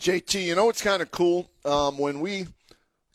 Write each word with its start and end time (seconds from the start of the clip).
JT, 0.00 0.44
you 0.44 0.54
know 0.54 0.66
what's 0.66 0.80
kind 0.80 1.02
of 1.02 1.10
cool? 1.10 1.50
Um, 1.64 1.98
when 1.98 2.20
we 2.20 2.46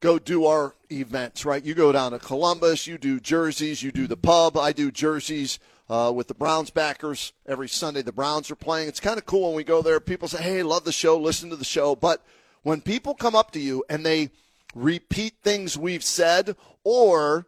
go 0.01 0.19
do 0.19 0.45
our 0.45 0.75
events, 0.91 1.45
right? 1.45 1.63
You 1.63 1.73
go 1.73 1.93
down 1.93 2.11
to 2.11 2.19
Columbus, 2.19 2.87
you 2.87 2.97
do 2.97 3.21
jerseys, 3.21 3.81
you 3.81 3.89
do 3.89 4.05
the 4.05 4.17
pub. 4.17 4.57
I 4.57 4.73
do 4.73 4.91
jerseys 4.91 5.59
uh, 5.89 6.11
with 6.13 6.27
the 6.27 6.33
Browns 6.33 6.71
backers 6.71 7.31
every 7.45 7.69
Sunday. 7.69 8.01
The 8.01 8.11
Browns 8.11 8.51
are 8.51 8.55
playing. 8.55 8.89
It's 8.89 8.99
kind 8.99 9.17
of 9.17 9.25
cool 9.25 9.47
when 9.47 9.55
we 9.55 9.63
go 9.63 9.81
there. 9.81 10.01
People 10.01 10.27
say, 10.27 10.43
hey, 10.43 10.61
love 10.61 10.83
the 10.83 10.91
show, 10.91 11.17
listen 11.17 11.49
to 11.51 11.55
the 11.55 11.63
show. 11.63 11.95
But 11.95 12.21
when 12.63 12.81
people 12.81 13.13
come 13.13 13.33
up 13.33 13.51
to 13.51 13.61
you 13.61 13.85
and 13.89 14.05
they 14.05 14.29
repeat 14.75 15.35
things 15.41 15.77
we've 15.77 16.03
said 16.03 16.57
or 16.83 17.47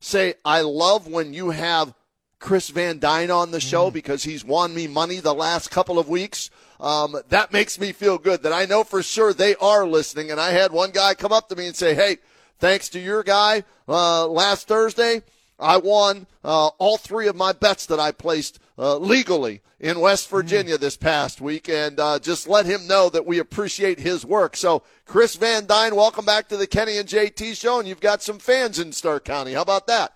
say, 0.00 0.34
I 0.42 0.62
love 0.62 1.06
when 1.06 1.34
you 1.34 1.50
have 1.50 1.92
Chris 2.40 2.70
Van 2.70 2.98
Dyne 2.98 3.30
on 3.30 3.50
the 3.50 3.60
show 3.60 3.90
because 3.90 4.24
he's 4.24 4.44
won 4.44 4.74
me 4.74 4.88
money 4.88 5.20
the 5.20 5.34
last 5.34 5.70
couple 5.70 5.98
of 5.98 6.08
weeks. 6.08 6.50
Um, 6.80 7.16
that 7.28 7.52
makes 7.52 7.78
me 7.78 7.92
feel 7.92 8.16
good 8.16 8.42
that 8.42 8.52
I 8.52 8.64
know 8.64 8.82
for 8.82 9.02
sure 9.02 9.32
they 9.32 9.54
are 9.56 9.86
listening. 9.86 10.30
And 10.30 10.40
I 10.40 10.50
had 10.50 10.72
one 10.72 10.90
guy 10.90 11.14
come 11.14 11.32
up 11.32 11.50
to 11.50 11.56
me 11.56 11.66
and 11.66 11.76
say, 11.76 11.94
Hey, 11.94 12.16
thanks 12.58 12.88
to 12.90 12.98
your 12.98 13.22
guy, 13.22 13.64
uh, 13.86 14.26
last 14.26 14.66
Thursday, 14.66 15.22
I 15.58 15.76
won, 15.76 16.26
uh, 16.42 16.68
all 16.78 16.96
three 16.96 17.28
of 17.28 17.36
my 17.36 17.52
bets 17.52 17.84
that 17.86 18.00
I 18.00 18.10
placed, 18.10 18.58
uh, 18.78 18.96
legally 18.96 19.60
in 19.78 20.00
West 20.00 20.30
Virginia 20.30 20.78
this 20.78 20.96
past 20.96 21.42
week. 21.42 21.68
And, 21.68 22.00
uh, 22.00 22.18
just 22.18 22.48
let 22.48 22.64
him 22.64 22.86
know 22.86 23.10
that 23.10 23.26
we 23.26 23.38
appreciate 23.38 24.00
his 24.00 24.24
work. 24.24 24.56
So 24.56 24.82
Chris 25.04 25.36
Van 25.36 25.66
Dyne, 25.66 25.94
welcome 25.94 26.24
back 26.24 26.48
to 26.48 26.56
the 26.56 26.66
Kenny 26.66 26.96
and 26.96 27.06
JT 27.06 27.54
show. 27.60 27.78
And 27.78 27.86
you've 27.86 28.00
got 28.00 28.22
some 28.22 28.38
fans 28.38 28.78
in 28.78 28.92
Stark 28.92 29.26
County. 29.26 29.52
How 29.52 29.62
about 29.62 29.86
that? 29.88 30.14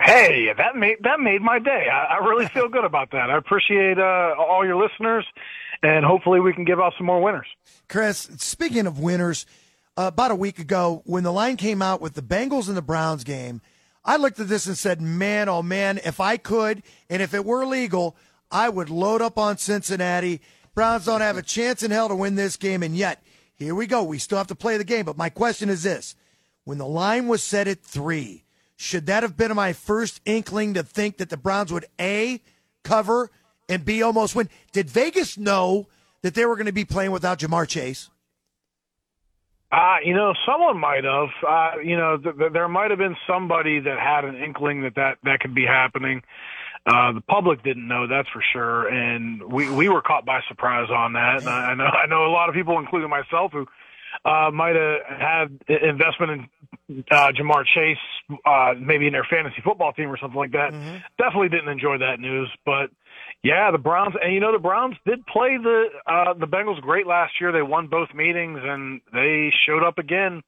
Hey, 0.00 0.52
that 0.56 0.76
made 0.76 0.98
that 1.02 1.18
made 1.18 1.42
my 1.42 1.58
day. 1.58 1.86
I, 1.92 2.16
I 2.16 2.24
really 2.24 2.46
feel 2.48 2.68
good 2.68 2.84
about 2.84 3.10
that. 3.10 3.30
I 3.30 3.36
appreciate 3.36 3.98
uh, 3.98 4.34
all 4.38 4.64
your 4.64 4.76
listeners, 4.76 5.26
and 5.82 6.04
hopefully 6.04 6.40
we 6.40 6.52
can 6.52 6.64
give 6.64 6.78
out 6.78 6.94
some 6.96 7.06
more 7.06 7.20
winners. 7.20 7.46
Chris, 7.88 8.30
speaking 8.36 8.86
of 8.86 9.00
winners, 9.00 9.44
uh, 9.96 10.10
about 10.12 10.30
a 10.30 10.36
week 10.36 10.60
ago, 10.60 11.02
when 11.04 11.24
the 11.24 11.32
line 11.32 11.56
came 11.56 11.82
out 11.82 12.00
with 12.00 12.14
the 12.14 12.22
Bengals 12.22 12.68
and 12.68 12.76
the 12.76 12.82
Browns 12.82 13.24
game, 13.24 13.60
I 14.04 14.16
looked 14.16 14.38
at 14.38 14.48
this 14.48 14.66
and 14.66 14.78
said, 14.78 15.00
man, 15.00 15.48
oh 15.48 15.62
man, 15.62 15.98
if 16.04 16.20
I 16.20 16.36
could, 16.36 16.82
and 17.10 17.20
if 17.20 17.34
it 17.34 17.44
were 17.44 17.66
legal, 17.66 18.16
I 18.50 18.68
would 18.68 18.90
load 18.90 19.20
up 19.20 19.36
on 19.36 19.58
Cincinnati. 19.58 20.40
Browns 20.74 21.06
don't 21.06 21.20
have 21.22 21.36
a 21.36 21.42
chance 21.42 21.82
in 21.82 21.90
hell 21.90 22.08
to 22.08 22.14
win 22.14 22.36
this 22.36 22.56
game, 22.56 22.84
and 22.84 22.96
yet, 22.96 23.22
here 23.56 23.74
we 23.74 23.88
go. 23.88 24.04
We 24.04 24.18
still 24.18 24.38
have 24.38 24.46
to 24.46 24.54
play 24.54 24.76
the 24.76 24.84
game. 24.84 25.04
But 25.04 25.18
my 25.18 25.28
question 25.28 25.68
is 25.68 25.82
this 25.82 26.14
when 26.62 26.78
the 26.78 26.86
line 26.86 27.26
was 27.26 27.42
set 27.42 27.66
at 27.66 27.82
three, 27.82 28.44
should 28.80 29.06
that 29.06 29.24
have 29.24 29.36
been 29.36 29.52
my 29.56 29.72
first 29.72 30.20
inkling 30.24 30.74
to 30.74 30.84
think 30.84 31.16
that 31.16 31.30
the 31.30 31.36
Browns 31.36 31.72
would 31.72 31.86
A, 32.00 32.40
cover, 32.84 33.28
and 33.68 33.84
B, 33.84 34.02
almost 34.02 34.36
win? 34.36 34.48
Did 34.72 34.88
Vegas 34.88 35.36
know 35.36 35.88
that 36.22 36.34
they 36.34 36.46
were 36.46 36.54
going 36.54 36.66
to 36.66 36.72
be 36.72 36.84
playing 36.84 37.10
without 37.10 37.40
Ja'Marr 37.40 37.66
Chase? 37.66 38.08
Uh, 39.72 39.96
you 40.04 40.14
know, 40.14 40.32
someone 40.46 40.78
might 40.78 41.02
have. 41.02 41.28
Uh, 41.46 41.80
you 41.84 41.96
know, 41.96 42.18
th- 42.18 42.38
th- 42.38 42.52
there 42.52 42.68
might 42.68 42.90
have 42.90 43.00
been 43.00 43.16
somebody 43.26 43.80
that 43.80 43.98
had 43.98 44.24
an 44.24 44.36
inkling 44.36 44.82
that 44.82 44.94
that, 44.94 45.18
that 45.24 45.40
could 45.40 45.56
be 45.56 45.66
happening. 45.66 46.22
Uh, 46.86 47.12
the 47.12 47.20
public 47.20 47.64
didn't 47.64 47.86
know, 47.86 48.06
that's 48.06 48.28
for 48.28 48.42
sure, 48.52 48.86
and 48.86 49.42
we 49.42 49.68
we 49.70 49.88
were 49.88 50.00
caught 50.00 50.24
by 50.24 50.40
surprise 50.48 50.88
on 50.88 51.14
that. 51.14 51.40
And 51.40 51.48
I, 51.48 51.72
I 51.72 51.74
know 51.74 51.84
I 51.84 52.06
know 52.06 52.26
a 52.26 52.32
lot 52.32 52.48
of 52.48 52.54
people, 52.54 52.78
including 52.78 53.10
myself, 53.10 53.52
who 53.52 53.66
uh, 54.24 54.50
might 54.52 54.76
have 54.76 55.00
had 55.18 55.58
investment 55.68 56.32
in 56.32 56.48
uh, 57.10 57.32
Ja'Marr 57.32 57.64
Chase, 57.66 58.38
uh, 58.44 58.74
maybe 58.78 59.06
in 59.06 59.12
their 59.12 59.26
fantasy 59.28 59.60
football 59.62 59.92
team 59.92 60.10
or 60.10 60.18
something 60.18 60.38
like 60.38 60.52
that. 60.52 60.72
Mm-hmm. 60.72 60.96
Definitely 61.18 61.50
didn't 61.50 61.68
enjoy 61.68 61.98
that 61.98 62.20
news, 62.20 62.50
but 62.64 62.90
yeah, 63.42 63.70
the 63.70 63.78
Browns, 63.78 64.14
and 64.20 64.34
you 64.34 64.40
know 64.40 64.52
the 64.52 64.58
Browns 64.58 64.96
did 65.06 65.24
play 65.26 65.58
the 65.62 65.86
uh, 66.06 66.34
the 66.34 66.46
Bengals 66.46 66.80
great 66.80 67.06
last 67.06 67.34
year. 67.40 67.52
They 67.52 67.62
won 67.62 67.86
both 67.86 68.12
meetings, 68.14 68.58
and 68.62 69.00
they 69.12 69.52
showed 69.66 69.84
up 69.84 69.98
again. 69.98 70.42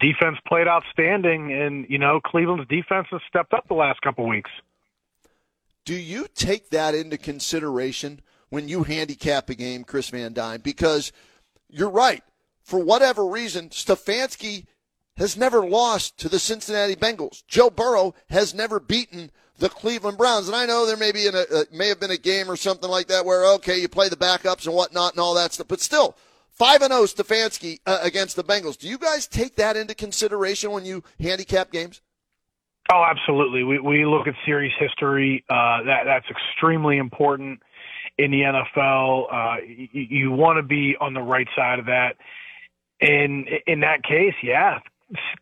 Defense 0.00 0.38
played 0.46 0.66
outstanding, 0.66 1.52
and 1.52 1.86
you 1.90 1.98
know 1.98 2.20
Cleveland's 2.24 2.66
defense 2.68 3.08
has 3.10 3.20
stepped 3.28 3.52
up 3.52 3.68
the 3.68 3.74
last 3.74 4.00
couple 4.00 4.26
weeks. 4.26 4.50
Do 5.84 5.94
you 5.94 6.28
take 6.34 6.70
that 6.70 6.94
into 6.94 7.18
consideration 7.18 8.20
when 8.48 8.68
you 8.68 8.84
handicap 8.84 9.50
a 9.50 9.54
game, 9.54 9.84
Chris 9.84 10.08
Van 10.08 10.32
Dyne? 10.32 10.60
Because 10.60 11.12
you're 11.68 11.90
right. 11.90 12.22
For 12.62 12.78
whatever 12.78 13.26
reason, 13.26 13.68
Stefanski 13.68 14.66
has 15.16 15.36
never 15.36 15.66
lost 15.66 16.18
to 16.18 16.28
the 16.28 16.38
Cincinnati 16.38 16.96
Bengals. 16.96 17.42
Joe 17.46 17.70
Burrow 17.70 18.14
has 18.30 18.54
never 18.54 18.80
beaten 18.80 19.30
the 19.58 19.68
Cleveland 19.68 20.18
Browns. 20.18 20.48
And 20.48 20.56
I 20.56 20.66
know 20.66 20.86
there 20.86 20.96
may 20.96 21.12
be 21.12 21.26
in 21.26 21.34
a, 21.34 21.44
uh, 21.52 21.64
may 21.72 21.88
have 21.88 22.00
been 22.00 22.10
a 22.10 22.16
game 22.16 22.50
or 22.50 22.56
something 22.56 22.90
like 22.90 23.08
that 23.08 23.24
where 23.24 23.44
okay, 23.54 23.78
you 23.78 23.88
play 23.88 24.08
the 24.08 24.16
backups 24.16 24.66
and 24.66 24.74
whatnot 24.74 25.12
and 25.12 25.20
all 25.20 25.34
that 25.34 25.52
stuff, 25.52 25.68
but 25.68 25.80
still. 25.80 26.16
Five 26.50 26.82
and 26.82 26.92
zero 26.92 27.04
Stefanski 27.04 27.80
uh, 27.86 28.00
against 28.02 28.36
the 28.36 28.44
Bengals. 28.44 28.76
Do 28.76 28.86
you 28.86 28.98
guys 28.98 29.26
take 29.26 29.56
that 29.56 29.76
into 29.76 29.94
consideration 29.94 30.72
when 30.72 30.84
you 30.84 31.02
handicap 31.18 31.70
games? 31.70 32.02
Oh, 32.92 33.02
absolutely. 33.08 33.62
We 33.62 33.78
we 33.78 34.04
look 34.04 34.26
at 34.26 34.34
series 34.44 34.72
history. 34.78 35.44
Uh, 35.48 35.84
that 35.84 36.02
that's 36.04 36.26
extremely 36.28 36.98
important 36.98 37.62
in 38.18 38.30
the 38.30 38.40
NFL. 38.40 39.32
Uh, 39.32 39.56
you, 39.64 39.88
you 39.92 40.30
want 40.32 40.58
to 40.58 40.62
be 40.62 40.96
on 41.00 41.14
the 41.14 41.22
right 41.22 41.46
side 41.56 41.78
of 41.78 41.86
that. 41.86 42.16
And 43.00 43.48
in 43.66 43.80
that 43.80 44.02
case, 44.02 44.34
yeah, 44.42 44.80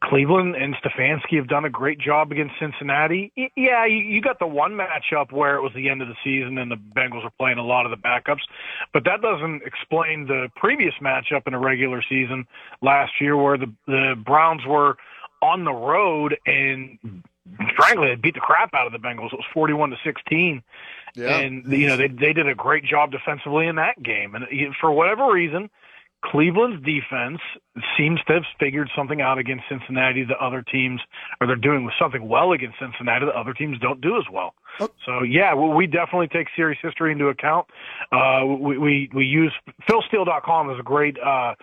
Cleveland 0.03 0.56
and 0.56 0.75
Stefanski 0.77 1.37
have 1.37 1.47
done 1.49 1.65
a 1.65 1.71
great 1.71 1.99
job 1.99 2.33
against 2.33 2.55
Cincinnati. 2.59 3.33
Yeah, 3.56 3.84
you, 3.84 3.97
you 3.99 4.23
got 4.23 4.39
the 4.39 4.47
one 4.47 4.73
matchup 4.73 5.31
where 5.31 5.56
it 5.56 5.62
was 5.62 5.73
the 5.75 5.91
end 5.91 6.01
of 6.01 6.09
the 6.09 6.17
season 6.25 6.56
and 6.59 6.71
the 6.71 6.77
Bengals 6.77 7.23
were 7.25 7.31
playing 7.39 7.59
a 7.59 7.65
lot 7.65 7.84
of 7.84 7.91
the 7.91 7.97
backups, 7.99 8.41
but 8.93 9.05
that 9.05 9.21
doesn't 9.21 9.62
explain 9.65 10.27
the 10.27 10.49
previous 10.57 10.95
matchup 11.03 11.47
in 11.47 11.53
a 11.55 11.59
regular 11.59 12.03
season 12.09 12.47
last 12.81 13.12
year 13.21 13.37
where 13.37 13.59
the 13.59 13.71
the 13.87 14.15
Browns 14.25 14.65
were 14.67 14.97
on 15.43 15.65
the 15.65 15.73
road 15.73 16.37
and 16.47 16.99
frankly 17.77 18.09
they 18.09 18.15
beat 18.15 18.34
the 18.34 18.41
crap 18.41 18.73
out 18.75 18.87
of 18.87 18.93
the 18.93 18.99
Bengals. 18.99 19.33
It 19.33 19.37
was 19.37 19.47
forty-one 19.53 19.91
to 19.91 19.97
sixteen, 20.03 20.62
Yeah. 21.15 21.39
and 21.39 21.71
you 21.71 21.87
know 21.89 21.97
they 21.97 22.09
they 22.09 22.33
did 22.33 22.49
a 22.49 22.55
great 22.55 22.84
job 22.84 23.11
defensively 23.12 23.67
in 23.67 23.77
that 23.77 24.03
game. 24.03 24.34
And 24.34 24.47
for 24.81 24.91
whatever 24.91 25.31
reason, 25.31 25.69
Cleveland's 26.25 26.84
defense 26.84 27.39
seems 27.97 28.21
to 28.27 28.34
have 28.34 28.43
figured 28.59 28.91
something 28.97 29.21
out 29.21 29.39
against 29.39 29.65
Cincinnati. 29.69 30.25
The 30.25 30.37
other 30.45 30.62
teams, 30.62 31.01
or 31.41 31.47
they're 31.47 31.56
doing 31.56 31.89
something 32.01 32.29
well 32.29 32.53
against 32.53 32.77
Cincinnati. 32.81 33.27
The 33.27 33.39
other 33.39 33.55
teams 33.55 33.79
don't 33.79 34.01
do 34.01 34.17
as 34.17 34.25
well. 34.33 34.55
So 35.07 35.23
yeah, 35.23 35.55
we 35.55 35.75
we 35.75 35.87
definitely 35.87 36.28
take 36.28 36.49
series 36.57 36.78
history 36.83 37.12
into 37.12 37.27
account. 37.27 37.67
Uh, 38.12 38.45
we, 38.47 38.78
we 38.78 39.11
we 39.15 39.25
use 39.25 39.53
PhilSteele.com 39.89 40.71
is 40.71 40.77
a 40.78 40.83
great 40.83 41.17
uh, 41.19 41.55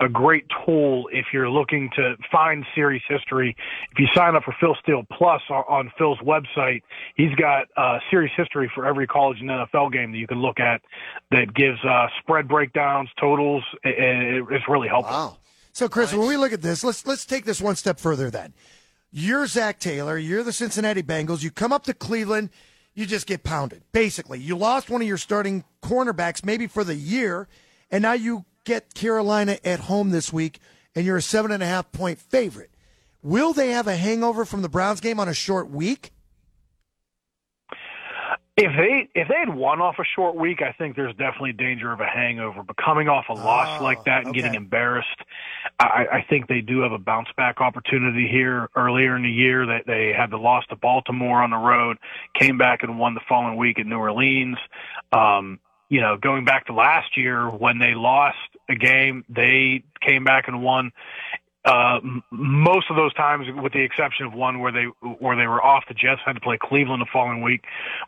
a 0.00 0.08
great 0.08 0.44
tool 0.64 1.08
if 1.12 1.26
you're 1.32 1.48
looking 1.48 1.90
to 1.96 2.16
find 2.30 2.64
series 2.74 3.02
history. 3.08 3.56
If 3.92 3.98
you 3.98 4.06
sign 4.14 4.36
up 4.36 4.44
for 4.44 4.54
Phil 4.60 4.76
Steele 4.82 5.04
Plus 5.10 5.40
on, 5.48 5.64
on 5.68 5.92
Phil's 5.96 6.18
website, 6.18 6.82
he's 7.14 7.34
got 7.36 7.66
uh, 7.76 7.98
series 8.10 8.30
history 8.36 8.70
for 8.74 8.86
every 8.86 9.06
college 9.06 9.38
and 9.40 9.48
NFL 9.48 9.92
game 9.92 10.12
that 10.12 10.18
you 10.18 10.26
can 10.26 10.40
look 10.40 10.60
at 10.60 10.82
that 11.30 11.54
gives 11.54 11.82
uh, 11.84 12.08
spread 12.20 12.46
breakdowns, 12.46 13.08
totals. 13.18 13.64
and 13.84 13.94
it, 13.94 14.44
it's 14.50 14.68
really 14.68 14.88
helpful. 14.88 15.14
Wow. 15.14 15.36
So, 15.72 15.88
Chris, 15.88 16.12
when 16.12 16.26
we 16.26 16.36
look 16.36 16.52
at 16.52 16.62
this, 16.62 16.82
let's 16.82 17.06
let's 17.06 17.26
take 17.26 17.44
this 17.44 17.60
one 17.60 17.76
step 17.76 18.00
further. 18.00 18.30
Then, 18.30 18.54
you're 19.10 19.46
Zac 19.46 19.78
Taylor. 19.78 20.16
You're 20.16 20.42
the 20.42 20.52
Cincinnati 20.52 21.02
Bengals. 21.02 21.42
You 21.42 21.50
come 21.50 21.70
up 21.70 21.84
to 21.84 21.92
Cleveland, 21.94 22.48
you 22.94 23.04
just 23.04 23.26
get 23.26 23.44
pounded. 23.44 23.82
Basically, 23.92 24.38
you 24.38 24.56
lost 24.56 24.88
one 24.88 25.02
of 25.02 25.06
your 25.06 25.18
starting 25.18 25.64
cornerbacks, 25.82 26.44
maybe 26.44 26.66
for 26.66 26.82
the 26.82 26.94
year, 26.94 27.46
and 27.90 28.00
now 28.00 28.14
you 28.14 28.46
get 28.66 28.92
Carolina 28.92 29.56
at 29.64 29.80
home 29.80 30.10
this 30.10 30.30
week, 30.30 30.58
and 30.94 31.06
you're 31.06 31.16
a 31.16 31.22
seven 31.22 31.50
and 31.50 31.62
a 31.62 31.66
half 31.66 31.90
point 31.92 32.18
favorite. 32.18 32.70
Will 33.22 33.54
they 33.54 33.70
have 33.70 33.86
a 33.86 33.96
hangover 33.96 34.44
from 34.44 34.60
the 34.60 34.68
Browns 34.68 35.00
game 35.00 35.18
on 35.18 35.28
a 35.28 35.34
short 35.34 35.70
week? 35.70 36.10
If 38.58 38.72
they 38.74 39.08
if 39.14 39.28
they 39.28 39.38
had 39.38 39.54
won 39.54 39.82
off 39.82 39.96
a 39.98 40.04
short 40.04 40.34
week, 40.34 40.62
I 40.62 40.72
think 40.72 40.96
there's 40.96 41.14
definitely 41.16 41.52
danger 41.52 41.92
of 41.92 42.00
a 42.00 42.06
hangover. 42.06 42.62
But 42.62 42.76
coming 42.78 43.06
off 43.06 43.26
a 43.28 43.34
loss 43.34 43.80
Oh, 43.80 43.84
like 43.84 44.04
that 44.04 44.24
and 44.24 44.34
getting 44.34 44.54
embarrassed, 44.54 45.20
I, 45.78 46.06
I 46.10 46.26
think 46.28 46.48
they 46.48 46.62
do 46.62 46.80
have 46.80 46.92
a 46.92 46.98
bounce 46.98 47.28
back 47.36 47.60
opportunity 47.60 48.26
here. 48.26 48.70
Earlier 48.74 49.14
in 49.14 49.24
the 49.24 49.30
year, 49.30 49.66
that 49.66 49.86
they, 49.86 50.14
had 50.16 50.30
the 50.30 50.38
loss 50.38 50.64
to 50.70 50.76
Baltimore 50.76 51.42
on 51.42 51.50
the 51.50 51.58
road, 51.58 51.98
came 52.32 52.56
back 52.56 52.82
and 52.82 52.98
won 52.98 53.12
the 53.12 53.20
following 53.28 53.58
week 53.58 53.78
at 53.78 53.84
New 53.86 53.98
Orleans. 53.98 54.56
Um, 55.12 55.60
you 55.90 56.00
know, 56.00 56.16
going 56.16 56.46
back 56.46 56.66
to 56.66 56.72
last 56.72 57.16
year 57.16 57.50
when 57.50 57.78
they 57.78 57.94
lost 57.94 58.38
a 58.68 58.74
game. 58.74 59.24
They 59.28 59.84
came 60.00 60.24
back 60.24 60.48
and 60.48 60.62
won 60.62 60.92
uh, 61.66 61.98
most 62.30 62.88
of 62.90 62.96
those 62.96 63.12
times, 63.14 63.48
with 63.60 63.72
the 63.72 63.82
exception 63.82 64.24
of 64.24 64.32
one 64.32 64.60
where 64.60 64.70
they 64.70 64.84
where 65.18 65.36
they 65.36 65.48
were 65.48 65.62
off, 65.62 65.82
the 65.88 65.94
Jets 65.94 66.20
had 66.24 66.34
to 66.34 66.40
play 66.40 66.56
Cleveland 66.56 67.02
the 67.02 67.06
following 67.12 67.42
week. 67.42 67.64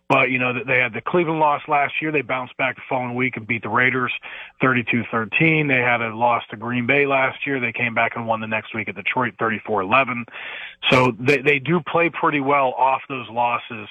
But 0.09 0.31
you 0.31 0.39
know 0.39 0.53
they 0.65 0.79
had 0.79 0.93
the 0.95 1.01
Cleveland 1.01 1.41
loss 1.41 1.63
last 1.67 1.95
year. 2.01 2.13
They 2.13 2.23
bounced 2.23 2.57
back 2.57 2.77
the 2.77 2.83
following 2.89 3.17
week 3.17 3.37
and 3.37 3.49
beat 3.49 3.63
the 3.63 3.69
Raiders 3.69 4.13
32-13. 4.63 5.67
They 5.67 5.81
had 5.81 6.01
a 6.01 6.15
loss 6.15 6.45
to 6.51 6.57
Green 6.57 6.87
Bay 6.87 7.07
last 7.07 7.45
year. 7.47 7.59
They 7.59 7.73
came 7.73 7.95
back 7.95 8.13
and 8.15 8.29
won 8.29 8.41
the 8.41 8.47
next 8.47 8.77
week 8.77 8.89
at 8.89 8.95
Detroit 8.95 9.35
34-11. 9.41 10.23
So 10.89 11.13
they 11.19 11.39
they 11.39 11.59
do 11.59 11.81
play 11.81 12.11
pretty 12.11 12.41
well 12.41 12.75
off 12.79 13.03
those 13.09 13.29
losses. 13.29 13.89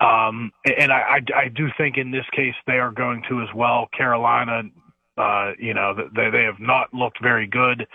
Um, 0.00 0.52
and 0.64 0.90
I, 0.90 1.18
I, 1.18 1.20
I 1.36 1.48
do 1.48 1.68
think 1.76 1.98
in 1.98 2.10
this 2.10 2.24
case 2.32 2.54
they 2.66 2.78
are 2.78 2.90
going 2.90 3.22
to 3.28 3.42
as 3.42 3.48
well. 3.54 3.90
Carolina 3.94 4.62
uh, 5.20 5.52
you 5.58 5.74
know, 5.74 5.94
they 5.94 6.30
they 6.30 6.44
have 6.44 6.58
not 6.58 6.92
looked 6.94 7.20
very 7.22 7.46
good 7.46 7.86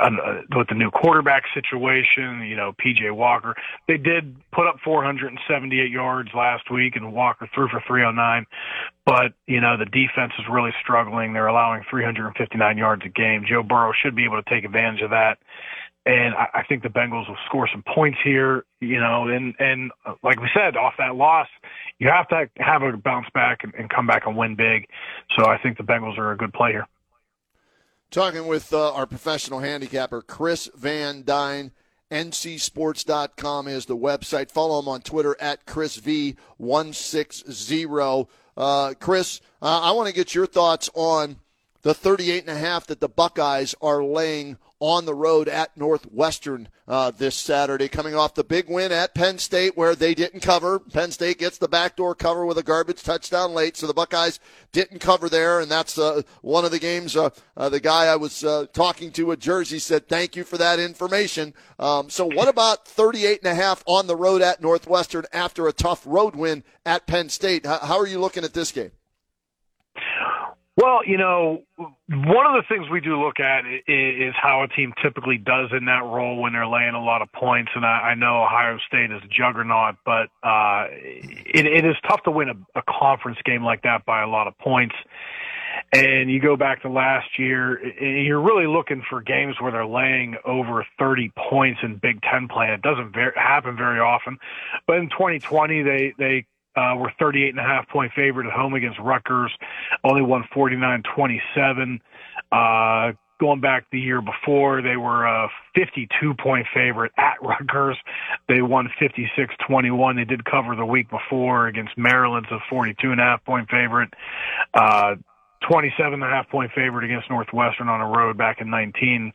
uh, 0.00 0.10
with 0.56 0.68
the 0.68 0.74
new 0.74 0.90
quarterback 0.90 1.44
situation. 1.52 2.42
You 2.42 2.56
know, 2.56 2.72
PJ 2.72 3.14
Walker. 3.14 3.54
They 3.86 3.98
did 3.98 4.34
put 4.52 4.66
up 4.66 4.76
478 4.82 5.90
yards 5.90 6.30
last 6.34 6.70
week, 6.70 6.96
and 6.96 7.12
Walker 7.12 7.48
threw 7.54 7.68
for 7.68 7.82
309. 7.86 8.46
But 9.04 9.32
you 9.46 9.60
know, 9.60 9.76
the 9.76 9.84
defense 9.84 10.32
is 10.38 10.46
really 10.50 10.72
struggling. 10.80 11.32
They're 11.32 11.46
allowing 11.46 11.82
359 11.90 12.78
yards 12.78 13.02
a 13.04 13.08
game. 13.08 13.44
Joe 13.46 13.62
Burrow 13.62 13.92
should 13.92 14.16
be 14.16 14.24
able 14.24 14.42
to 14.42 14.50
take 14.50 14.64
advantage 14.64 15.02
of 15.02 15.10
that 15.10 15.38
and 16.04 16.34
I, 16.34 16.48
I 16.54 16.62
think 16.64 16.82
the 16.82 16.88
Bengals 16.88 17.28
will 17.28 17.36
score 17.46 17.68
some 17.72 17.84
points 17.94 18.18
here. 18.24 18.64
You 18.80 18.98
know, 19.00 19.28
and 19.28 19.54
and 19.58 19.92
uh, 20.04 20.14
like 20.22 20.40
we 20.40 20.50
said, 20.54 20.76
off 20.76 20.94
that 20.98 21.14
loss, 21.14 21.46
you 21.98 22.08
have 22.08 22.28
to 22.28 22.50
have 22.56 22.82
a 22.82 22.96
bounce 22.96 23.28
back 23.34 23.62
and, 23.62 23.72
and 23.74 23.88
come 23.88 24.06
back 24.06 24.26
and 24.26 24.36
win 24.36 24.56
big. 24.56 24.88
So 25.36 25.46
I 25.46 25.58
think 25.58 25.76
the 25.76 25.84
Bengals 25.84 26.18
are 26.18 26.32
a 26.32 26.36
good 26.36 26.52
play 26.52 26.72
here. 26.72 26.88
Talking 28.10 28.46
with 28.46 28.72
uh, 28.72 28.92
our 28.92 29.06
professional 29.06 29.60
handicapper 29.60 30.22
Chris 30.22 30.68
Van 30.74 31.22
Dyne. 31.24 31.70
NCSports.com 32.10 33.68
is 33.68 33.86
the 33.86 33.96
website. 33.96 34.50
Follow 34.50 34.80
him 34.80 34.88
on 34.88 35.00
Twitter 35.00 35.34
at 35.40 35.64
ChrisV160. 35.64 38.28
Uh, 38.54 38.92
Chris, 39.00 39.40
uh, 39.62 39.80
I 39.80 39.92
want 39.92 40.08
to 40.08 40.14
get 40.14 40.34
your 40.34 40.44
thoughts 40.44 40.90
on 40.92 41.36
the 41.82 41.94
38 41.94 42.42
and 42.46 42.56
a 42.56 42.58
half 42.58 42.86
that 42.86 43.00
the 43.00 43.08
Buckeyes 43.08 43.74
are 43.82 44.04
laying 44.04 44.56
on 44.82 45.04
the 45.04 45.14
road 45.14 45.48
at 45.48 45.76
Northwestern 45.76 46.68
uh, 46.88 47.12
this 47.12 47.36
Saturday, 47.36 47.86
coming 47.86 48.16
off 48.16 48.34
the 48.34 48.42
big 48.42 48.68
win 48.68 48.90
at 48.90 49.14
Penn 49.14 49.38
State 49.38 49.76
where 49.76 49.94
they 49.94 50.12
didn't 50.12 50.40
cover. 50.40 50.80
Penn 50.80 51.12
State 51.12 51.38
gets 51.38 51.56
the 51.56 51.68
backdoor 51.68 52.16
cover 52.16 52.44
with 52.44 52.58
a 52.58 52.64
garbage 52.64 53.00
touchdown 53.00 53.54
late, 53.54 53.76
so 53.76 53.86
the 53.86 53.94
Buckeyes 53.94 54.40
didn't 54.72 54.98
cover 54.98 55.28
there, 55.28 55.60
and 55.60 55.70
that's 55.70 55.98
uh, 55.98 56.22
one 56.40 56.64
of 56.64 56.72
the 56.72 56.80
games. 56.80 57.16
Uh, 57.16 57.30
uh 57.56 57.68
the 57.68 57.78
guy 57.78 58.06
I 58.06 58.16
was 58.16 58.42
uh, 58.42 58.66
talking 58.72 59.12
to 59.12 59.30
at 59.30 59.38
Jersey 59.38 59.78
said, 59.78 60.08
"Thank 60.08 60.34
you 60.34 60.42
for 60.42 60.58
that 60.58 60.80
information." 60.80 61.54
Um, 61.78 62.10
so, 62.10 62.26
what 62.26 62.48
about 62.48 62.86
38 62.88 63.40
and 63.44 63.52
a 63.52 63.54
half 63.54 63.84
on 63.86 64.08
the 64.08 64.16
road 64.16 64.42
at 64.42 64.60
Northwestern 64.60 65.26
after 65.32 65.68
a 65.68 65.72
tough 65.72 66.02
road 66.04 66.34
win 66.34 66.64
at 66.84 67.06
Penn 67.06 67.28
State? 67.28 67.66
How, 67.66 67.78
how 67.78 67.98
are 67.98 68.06
you 68.06 68.18
looking 68.18 68.42
at 68.42 68.52
this 68.52 68.72
game? 68.72 68.90
Well, 70.74 71.00
you 71.06 71.18
know, 71.18 71.62
one 71.76 72.46
of 72.46 72.54
the 72.54 72.62
things 72.66 72.88
we 72.90 73.00
do 73.02 73.22
look 73.22 73.40
at 73.40 73.64
is 73.86 74.34
how 74.40 74.62
a 74.62 74.68
team 74.68 74.94
typically 75.02 75.36
does 75.36 75.68
in 75.76 75.84
that 75.84 76.02
role 76.02 76.40
when 76.40 76.54
they're 76.54 76.66
laying 76.66 76.94
a 76.94 77.02
lot 77.02 77.20
of 77.20 77.30
points. 77.30 77.72
And 77.74 77.84
I, 77.84 78.14
know 78.14 78.42
Ohio 78.42 78.78
State 78.86 79.10
is 79.12 79.20
a 79.22 79.28
juggernaut, 79.28 79.96
but 80.06 80.28
uh, 80.42 80.86
it, 80.90 81.66
it 81.66 81.84
is 81.84 81.94
tough 82.08 82.22
to 82.22 82.30
win 82.30 82.48
a, 82.48 82.78
a 82.78 82.82
conference 82.88 83.38
game 83.44 83.62
like 83.62 83.82
that 83.82 84.06
by 84.06 84.22
a 84.22 84.26
lot 84.26 84.46
of 84.46 84.56
points. 84.58 84.94
And 85.92 86.30
you 86.30 86.40
go 86.40 86.56
back 86.56 86.82
to 86.82 86.88
last 86.88 87.38
year, 87.38 87.78
you're 88.02 88.40
really 88.40 88.66
looking 88.66 89.02
for 89.10 89.20
games 89.20 89.56
where 89.60 89.72
they're 89.72 89.86
laying 89.86 90.36
over 90.46 90.86
30 90.98 91.32
points 91.50 91.80
in 91.82 91.96
Big 91.96 92.22
Ten 92.22 92.48
play. 92.48 92.68
It 92.68 92.80
doesn't 92.80 93.14
happen 93.36 93.76
very 93.76 94.00
often. 94.00 94.38
But 94.86 94.98
in 94.98 95.10
2020, 95.10 95.82
they 95.82 96.14
they 96.18 96.46
uh, 96.76 96.94
were 96.96 97.12
38 97.18 97.50
and 97.50 97.58
a 97.58 97.62
half 97.62 97.88
point 97.88 98.12
favorite 98.14 98.46
at 98.46 98.52
home 98.52 98.74
against 98.74 98.98
Rutgers, 98.98 99.52
only 100.04 100.22
won 100.22 100.44
49-27. 100.54 102.00
Uh, 102.50 103.12
going 103.40 103.60
back 103.60 103.86
the 103.90 103.98
year 103.98 104.22
before, 104.22 104.82
they 104.82 104.96
were 104.96 105.26
a 105.26 105.48
52 105.74 106.34
point 106.34 106.66
favorite 106.72 107.12
at 107.18 107.34
Rutgers. 107.42 107.96
They 108.48 108.62
won 108.62 108.88
56-21. 109.00 110.16
They 110.16 110.24
did 110.24 110.44
cover 110.44 110.76
the 110.76 110.86
week 110.86 111.10
before 111.10 111.66
against 111.66 111.98
Maryland's 111.98 112.50
a 112.50 112.58
42 112.70 113.10
and 113.10 113.20
a 113.20 113.24
half 113.24 113.44
point 113.44 113.68
favorite. 113.68 114.14
Uh, 114.72 115.16
27 115.68 116.14
and 116.14 116.22
a 116.22 116.26
half 116.26 116.48
point 116.48 116.72
favorite 116.74 117.04
against 117.04 117.30
Northwestern 117.30 117.88
on 117.88 118.00
a 118.00 118.06
road 118.06 118.36
back 118.36 118.60
in 118.60 118.70
19, 118.70 119.32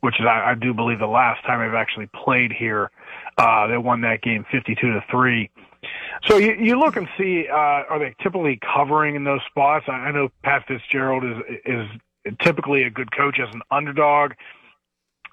which 0.00 0.18
is, 0.20 0.26
I, 0.26 0.50
I 0.50 0.54
do 0.54 0.74
believe, 0.74 0.98
the 0.98 1.06
last 1.06 1.44
time 1.44 1.60
they've 1.60 1.74
actually 1.74 2.08
played 2.24 2.52
here. 2.52 2.90
Uh, 3.36 3.66
they 3.68 3.78
won 3.78 4.00
that 4.02 4.22
game 4.22 4.44
52 4.50 4.74
to 4.74 5.04
3. 5.10 5.50
So 6.26 6.36
you, 6.36 6.54
you 6.54 6.78
look 6.78 6.96
and 6.96 7.08
see, 7.16 7.46
uh, 7.50 7.54
are 7.54 7.98
they 7.98 8.14
typically 8.22 8.58
covering 8.74 9.14
in 9.14 9.24
those 9.24 9.40
spots? 9.48 9.86
I, 9.88 9.92
I 9.92 10.12
know 10.12 10.28
Pat 10.42 10.64
Fitzgerald 10.66 11.24
is 11.24 11.58
is 11.64 11.86
typically 12.42 12.82
a 12.82 12.90
good 12.90 13.14
coach 13.16 13.38
as 13.40 13.52
an 13.54 13.62
underdog. 13.70 14.32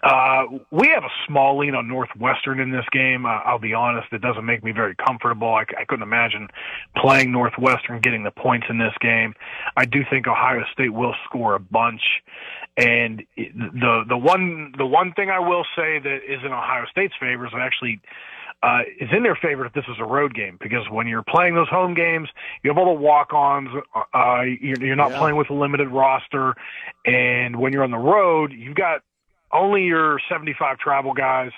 Uh, 0.03 0.45
we 0.71 0.89
have 0.89 1.03
a 1.03 1.09
small 1.25 1.57
lean 1.57 1.73
on 1.73 1.87
Northwestern 1.87 2.59
in 2.59 2.69
this 2.69 2.85
game. 2.91 3.25
Uh, 3.25 3.39
I'll 3.43 3.59
be 3.59 3.73
honest, 3.73 4.07
it 4.11 4.21
doesn't 4.21 4.45
make 4.45 4.63
me 4.63 4.71
very 4.71 4.95
comfortable. 4.95 5.47
I, 5.47 5.63
I 5.79 5.85
couldn't 5.85 6.03
imagine 6.03 6.49
playing 6.95 7.31
Northwestern, 7.31 8.01
getting 8.01 8.23
the 8.23 8.31
points 8.31 8.67
in 8.69 8.77
this 8.77 8.93
game. 9.01 9.33
I 9.75 9.85
do 9.85 10.03
think 10.07 10.27
Ohio 10.27 10.63
State 10.71 10.93
will 10.93 11.15
score 11.25 11.55
a 11.55 11.59
bunch, 11.59 12.01
and 12.77 13.23
the 13.35 14.03
the 14.07 14.17
one 14.17 14.73
the 14.77 14.85
one 14.85 15.13
thing 15.13 15.31
I 15.31 15.39
will 15.39 15.65
say 15.75 15.97
that 15.97 16.19
is 16.27 16.41
in 16.45 16.51
Ohio 16.51 16.85
State's 16.91 17.15
favor 17.19 17.47
is 17.47 17.53
actually 17.57 17.99
uh, 18.65 18.79
is 18.99 19.09
in 19.15 19.21
their 19.21 19.35
favor 19.35 19.63
if 19.63 19.73
this 19.73 19.85
is 19.87 19.97
a 19.99 20.03
road 20.03 20.33
game 20.33 20.57
because 20.59 20.89
when 20.89 21.07
you're 21.07 21.23
playing 21.23 21.53
those 21.53 21.69
home 21.69 21.93
games, 21.93 22.27
you 22.63 22.71
have 22.71 22.77
all 22.79 22.95
the 22.95 22.99
walk-ons. 22.99 23.69
Uh, 24.11 24.41
you're, 24.41 24.83
you're 24.83 24.95
not 24.95 25.11
yeah. 25.11 25.19
playing 25.19 25.35
with 25.35 25.49
a 25.51 25.53
limited 25.53 25.87
roster, 25.89 26.55
and 27.05 27.55
when 27.57 27.71
you're 27.71 27.83
on 27.83 27.91
the 27.91 27.97
road, 27.97 28.51
you've 28.51 28.75
got 28.75 29.01
only 29.53 29.83
your 29.83 30.19
75 30.27 30.79
travel 30.79 31.13
guys, 31.13 31.51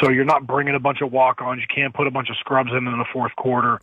so 0.00 0.08
you're 0.08 0.24
not 0.24 0.46
bringing 0.46 0.74
a 0.74 0.80
bunch 0.80 1.02
of 1.02 1.12
walk-ons. 1.12 1.60
You 1.60 1.66
can't 1.72 1.92
put 1.92 2.06
a 2.06 2.10
bunch 2.10 2.30
of 2.30 2.36
scrubs 2.38 2.70
in 2.70 2.78
in 2.78 2.98
the 2.98 3.06
fourth 3.12 3.36
quarter. 3.36 3.82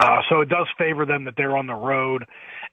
Uh, 0.00 0.20
so 0.28 0.40
it 0.40 0.48
does 0.48 0.66
favor 0.76 1.06
them 1.06 1.24
that 1.24 1.34
they're 1.36 1.56
on 1.56 1.66
the 1.66 1.74
road 1.74 2.24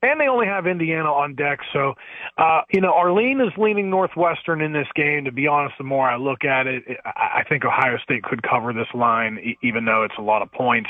and 0.04 0.20
they 0.20 0.28
only 0.28 0.48
have 0.48 0.66
Indiana 0.66 1.12
on 1.12 1.36
deck. 1.36 1.60
So, 1.74 1.94
uh, 2.38 2.62
you 2.72 2.82
know, 2.82 2.92
Arlene 2.92 3.40
is 3.40 3.54
leaning 3.58 3.90
Northwestern 3.90 4.62
in 4.62 4.74
this 4.74 4.88
game. 4.96 5.26
To 5.26 5.32
be 5.32 5.46
honest, 5.48 5.76
the 5.78 5.84
more 5.84 6.10
I 6.10 6.18
look 6.18 6.44
at 6.44 6.66
it, 6.66 6.84
I 7.06 7.44
think 7.48 7.66
Ohio 7.66 7.98
State 8.04 8.24
could 8.24 8.42
cover 8.42 8.74
this 8.74 8.88
line, 8.96 9.56
even 9.62 9.86
though 9.86 10.04
it's 10.04 10.16
a 10.18 10.22
lot 10.22 10.42
of 10.42 10.52
points. 10.52 10.90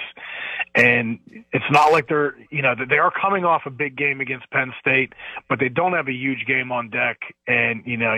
And 0.75 1.19
it's 1.51 1.65
not 1.71 1.91
like 1.91 2.07
they're, 2.07 2.35
you 2.51 2.61
know, 2.61 2.73
they 2.73 2.99
are 2.99 3.11
coming 3.11 3.43
off 3.43 3.63
a 3.65 3.69
big 3.69 3.97
game 3.97 4.21
against 4.21 4.49
Penn 4.49 4.73
State, 4.79 5.11
but 5.49 5.59
they 5.59 5.69
don't 5.69 5.93
have 5.93 6.07
a 6.07 6.13
huge 6.13 6.45
game 6.47 6.71
on 6.71 6.89
deck. 6.89 7.19
And, 7.47 7.83
you 7.85 7.97
know, 7.97 8.15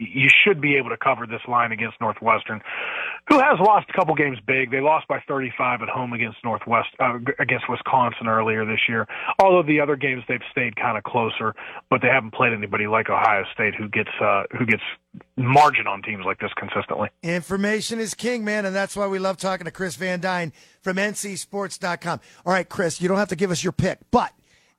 you 0.00 0.28
should 0.44 0.60
be 0.60 0.76
able 0.76 0.88
to 0.90 0.96
cover 0.96 1.26
this 1.26 1.42
line 1.46 1.72
against 1.72 2.00
Northwestern, 2.00 2.62
who 3.30 3.38
has 3.38 3.58
lost 3.60 3.88
a 3.88 3.92
couple 3.92 4.14
games 4.14 4.38
big. 4.44 4.70
They 4.70 4.80
lost 4.80 5.06
by 5.06 5.20
35 5.26 5.82
at 5.82 5.88
home 5.88 6.12
against 6.12 6.38
Northwest 6.42 6.88
uh, 6.98 7.18
against 7.38 7.70
Wisconsin 7.70 8.26
earlier 8.26 8.64
this 8.64 8.80
year. 8.88 9.06
Although 9.38 9.62
the 9.62 9.80
other 9.80 9.96
games 9.96 10.24
they've 10.28 10.40
stayed 10.50 10.74
kind 10.76 10.98
of 10.98 11.04
closer, 11.04 11.54
but 11.88 12.02
they 12.02 12.08
haven't 12.08 12.34
played 12.34 12.52
anybody 12.52 12.88
like 12.88 13.08
Ohio 13.08 13.44
State 13.54 13.74
who 13.76 13.88
gets 13.88 14.10
uh, 14.20 14.42
who 14.58 14.66
gets 14.66 14.82
margin 15.36 15.86
on 15.86 16.02
teams 16.02 16.24
like 16.26 16.40
this 16.40 16.50
consistently. 16.56 17.08
Information 17.22 18.00
is 18.00 18.14
king, 18.14 18.44
man, 18.44 18.66
and 18.66 18.74
that's 18.74 18.96
why 18.96 19.06
we 19.06 19.18
love 19.20 19.36
talking 19.36 19.64
to 19.64 19.70
Chris 19.70 19.94
Van 19.94 20.20
Dyne 20.20 20.52
from 20.82 20.96
NCSports.com. 20.96 22.20
All 22.44 22.52
right, 22.52 22.68
Chris, 22.68 23.00
you 23.00 23.08
don't 23.08 23.18
have 23.18 23.28
to 23.28 23.36
give 23.36 23.52
us 23.52 23.62
your 23.62 23.72
pick, 23.72 23.98
but 24.10 24.32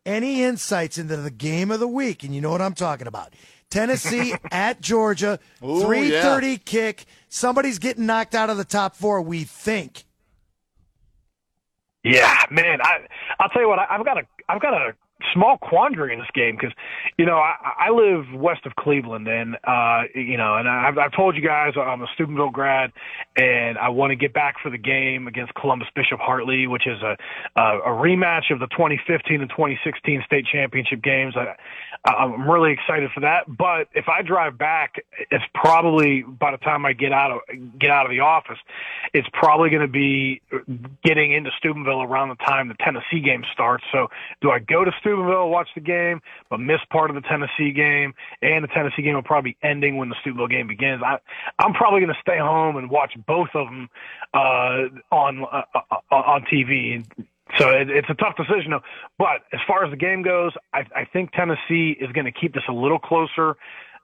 any 0.06 0.44
insights 0.44 0.98
into 0.98 1.16
the 1.16 1.32
game 1.32 1.72
of 1.72 1.80
the 1.80 1.88
week, 1.88 2.24
and 2.24 2.36
you 2.36 2.42
know 2.42 2.52
what 2.52 2.62
I'm 2.62 2.74
talking 2.74 3.08
about. 3.08 3.34
Tennessee 3.72 4.36
at 4.52 4.82
Georgia, 4.82 5.40
three 5.60 6.12
thirty 6.12 6.52
yeah. 6.52 6.58
kick. 6.64 7.06
Somebody's 7.30 7.80
getting 7.80 8.06
knocked 8.06 8.36
out 8.36 8.52
of 8.52 8.58
the 8.58 8.66
top 8.66 8.96
four. 8.96 9.22
We 9.22 9.44
think. 9.44 10.04
Yeah, 12.04 12.44
man. 12.52 12.80
I 12.84 13.08
I'll 13.40 13.50
tell 13.50 13.62
you 13.64 13.70
what. 13.70 13.80
I, 13.80 13.88
I've 13.90 14.06
got 14.06 14.18
a 14.18 14.24
I've 14.48 14.62
got 14.62 14.74
a 14.74 14.94
small 15.34 15.58
quandary 15.58 16.14
in 16.14 16.20
this 16.20 16.30
game 16.34 16.56
because, 16.60 16.76
you 17.18 17.26
know, 17.26 17.38
I, 17.38 17.88
I 17.88 17.90
live 17.92 18.26
west 18.34 18.66
of 18.66 18.76
Cleveland, 18.76 19.28
and 19.28 19.56
uh, 19.64 20.04
you 20.16 20.38
know, 20.38 20.56
and 20.56 20.68
I've, 20.68 20.98
I've 20.98 21.12
told 21.14 21.36
you 21.36 21.42
guys 21.42 21.74
I'm 21.78 22.02
a 22.02 22.08
Steubenville 22.16 22.52
grad, 22.52 22.92
and 23.36 23.78
I 23.78 23.90
want 23.90 24.12
to 24.12 24.16
get 24.16 24.34
back 24.34 24.56
for 24.62 24.70
the 24.70 24.78
game 24.78 25.28
against 25.28 25.54
Columbus 25.56 25.88
Bishop 25.96 26.20
Hartley, 26.20 26.68
which 26.68 26.88
is 26.88 27.02
a 27.02 27.18
a, 27.56 27.80
a 27.80 27.90
rematch 27.90 28.52
of 28.52 28.60
the 28.60 28.68
2015 28.68 29.42
and 29.42 29.50
2016 29.50 30.24
state 30.26 30.46
championship 30.52 31.02
games. 31.02 31.36
I, 31.36 31.56
I'm 32.10 32.50
really 32.50 32.72
excited 32.72 33.12
for 33.14 33.22
that. 33.22 33.46
But 33.48 33.88
if 33.94 34.10
I 34.10 34.22
drive 34.22 34.58
back, 34.58 34.96
it's 35.30 35.44
probably 35.54 36.24
by 36.24 36.52
the 36.52 36.58
time 36.58 36.86
I 36.86 36.94
get 36.94 37.12
out 37.12 37.32
of 37.32 37.40
get 37.80 37.92
out 37.92 38.06
of 38.06 38.12
the 38.12 38.22
office, 38.22 38.58
it's 39.14 39.28
probably 39.34 39.70
going 39.70 39.82
to 39.82 39.88
be 39.88 40.42
getting 41.04 41.34
into 41.34 41.52
Steubenville 41.58 42.02
around 42.02 42.30
the 42.30 42.36
time 42.36 42.70
the 42.70 42.76
Tennessee 42.76 43.22
game 43.24 43.44
starts. 43.54 43.84
So, 43.92 44.08
do 44.42 44.50
I 44.50 44.60
go 44.60 44.84
to 44.84 44.92
Steubenville? 45.00 45.11
Steubenville, 45.12 45.50
watch 45.50 45.70
the 45.76 45.82
game, 45.82 46.22
but 46.50 46.60
miss 46.60 46.80
part 46.90 47.10
of 47.10 47.16
the 47.16 47.22
Tennessee 47.22 47.72
game, 47.72 48.14
and 48.42 48.64
the 48.64 48.68
Tennessee 48.68 49.02
game 49.02 49.16
will 49.16 49.24
probably 49.24 49.52
be 49.52 49.68
ending 49.68 49.98
when 49.98 50.10
the 50.10 50.16
Steubenville 50.22 50.48
game 50.48 50.68
begins. 50.68 51.02
I, 51.06 51.18
I'm 51.60 51.74
probably 51.74 52.02
going 52.02 52.14
to 52.14 52.22
stay 52.22 52.38
home 52.38 52.78
and 52.78 52.90
watch 52.90 53.14
both 53.28 53.50
of 53.54 53.68
them 53.68 53.90
uh, 54.34 54.84
on 55.12 55.44
uh, 55.52 55.64
uh 56.12 56.16
on 56.16 56.46
TV. 56.52 57.06
So 57.58 57.70
it, 57.70 57.90
it's 57.90 58.10
a 58.10 58.14
tough 58.14 58.38
decision, 58.38 58.74
but 59.18 59.42
as 59.52 59.60
far 59.68 59.84
as 59.84 59.92
the 59.92 59.98
game 59.98 60.22
goes, 60.22 60.54
I, 60.74 60.86
I 60.96 61.06
think 61.06 61.32
Tennessee 61.32 61.98
is 62.00 62.12
going 62.14 62.26
to 62.26 62.32
keep 62.32 62.54
this 62.54 62.64
a 62.70 62.74
little 62.74 63.00
closer 63.00 63.56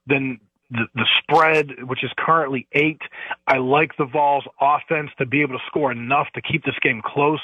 than 0.06 0.40
the, 0.70 0.86
the 0.96 1.06
spread, 1.22 1.84
which 1.84 2.04
is 2.04 2.12
currently 2.18 2.68
eight. 2.74 3.02
I 3.48 3.58
like 3.58 3.96
the 3.98 4.06
Vols 4.06 4.44
offense 4.60 5.12
to 5.18 5.26
be 5.26 5.42
able 5.42 5.58
to 5.58 5.64
score 5.68 5.92
enough 5.94 6.28
to 6.36 6.42
keep 6.42 6.66
this 6.66 6.76
game 6.82 7.02
close. 7.04 7.40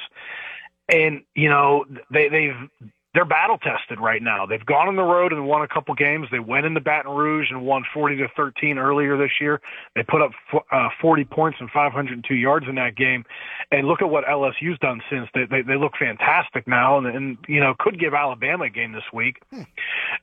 And, 0.89 1.21
you 1.33 1.49
know, 1.49 1.85
they, 2.11 2.27
they've, 2.27 2.91
they're 3.13 3.25
battle 3.25 3.57
tested 3.57 3.99
right 3.99 4.21
now. 4.21 4.45
They've 4.45 4.65
gone 4.65 4.87
on 4.87 4.95
the 4.95 5.03
road 5.03 5.33
and 5.33 5.45
won 5.45 5.61
a 5.61 5.67
couple 5.67 5.93
games. 5.93 6.27
They 6.31 6.39
went 6.39 6.65
into 6.65 6.81
Baton 6.81 7.11
Rouge 7.11 7.47
and 7.51 7.63
won 7.63 7.83
40 7.93 8.17
to 8.17 8.27
13 8.35 8.77
earlier 8.77 9.17
this 9.17 9.31
year. 9.39 9.61
They 9.95 10.03
put 10.03 10.21
up 10.21 10.31
uh, 10.71 10.89
40 10.99 11.25
points 11.25 11.57
and 11.59 11.69
502 11.69 12.33
yards 12.33 12.65
in 12.67 12.75
that 12.75 12.95
game. 12.95 13.23
And 13.71 13.87
look 13.87 14.01
at 14.01 14.09
what 14.09 14.25
LSU's 14.25 14.79
done 14.79 15.01
since. 15.09 15.29
They 15.33 15.45
they, 15.45 15.61
they 15.61 15.75
look 15.75 15.93
fantastic 15.99 16.67
now, 16.67 16.97
and, 16.97 17.07
and 17.07 17.37
you 17.47 17.59
know 17.59 17.75
could 17.77 17.99
give 17.99 18.13
Alabama 18.13 18.65
a 18.65 18.69
game 18.69 18.93
this 18.93 19.03
week. 19.13 19.41
Hmm. 19.51 19.61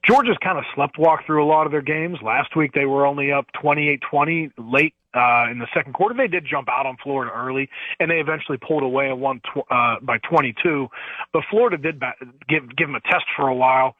Georgia's 0.05 0.39
kind 0.43 0.59
of 0.59 0.65
slept 0.75 0.99
walk 0.99 1.27
through 1.27 1.45
a 1.45 1.47
lot 1.47 1.67
of 1.67 1.73
their 1.73 1.83
games. 1.83 2.19
Last 2.23 2.57
week 2.57 2.73
they 2.73 2.87
were 2.87 3.07
only 3.07 3.33
up 3.33 3.47
28-20 3.63 4.53
late 4.59 4.95
uh, 5.15 5.47
in 5.51 5.59
the 5.59 5.67
second 5.75 5.93
quarter. 5.93 6.15
They 6.15 6.29
did 6.29 6.47
jump 6.49 6.69
out 6.69 6.87
on 6.87 6.97
Florida 7.03 7.33
early, 7.35 7.69
and 7.99 8.11
they 8.11 8.21
eventually 8.21 8.59
pulled 8.59 8.83
away 8.83 9.09
and 9.09 9.21
won 9.21 9.41
tw- 9.41 9.71
uh, 9.71 9.97
by 10.03 10.19
22. 10.19 10.89
But 11.33 11.43
Florida 11.51 11.77
did 11.77 12.01
ba- 12.01 12.15
give 12.49 12.65
give 12.77 12.89
them 12.89 12.95
a 12.95 13.01
test 13.01 13.25
for 13.37 13.49
a 13.49 13.55
while. 13.55 13.97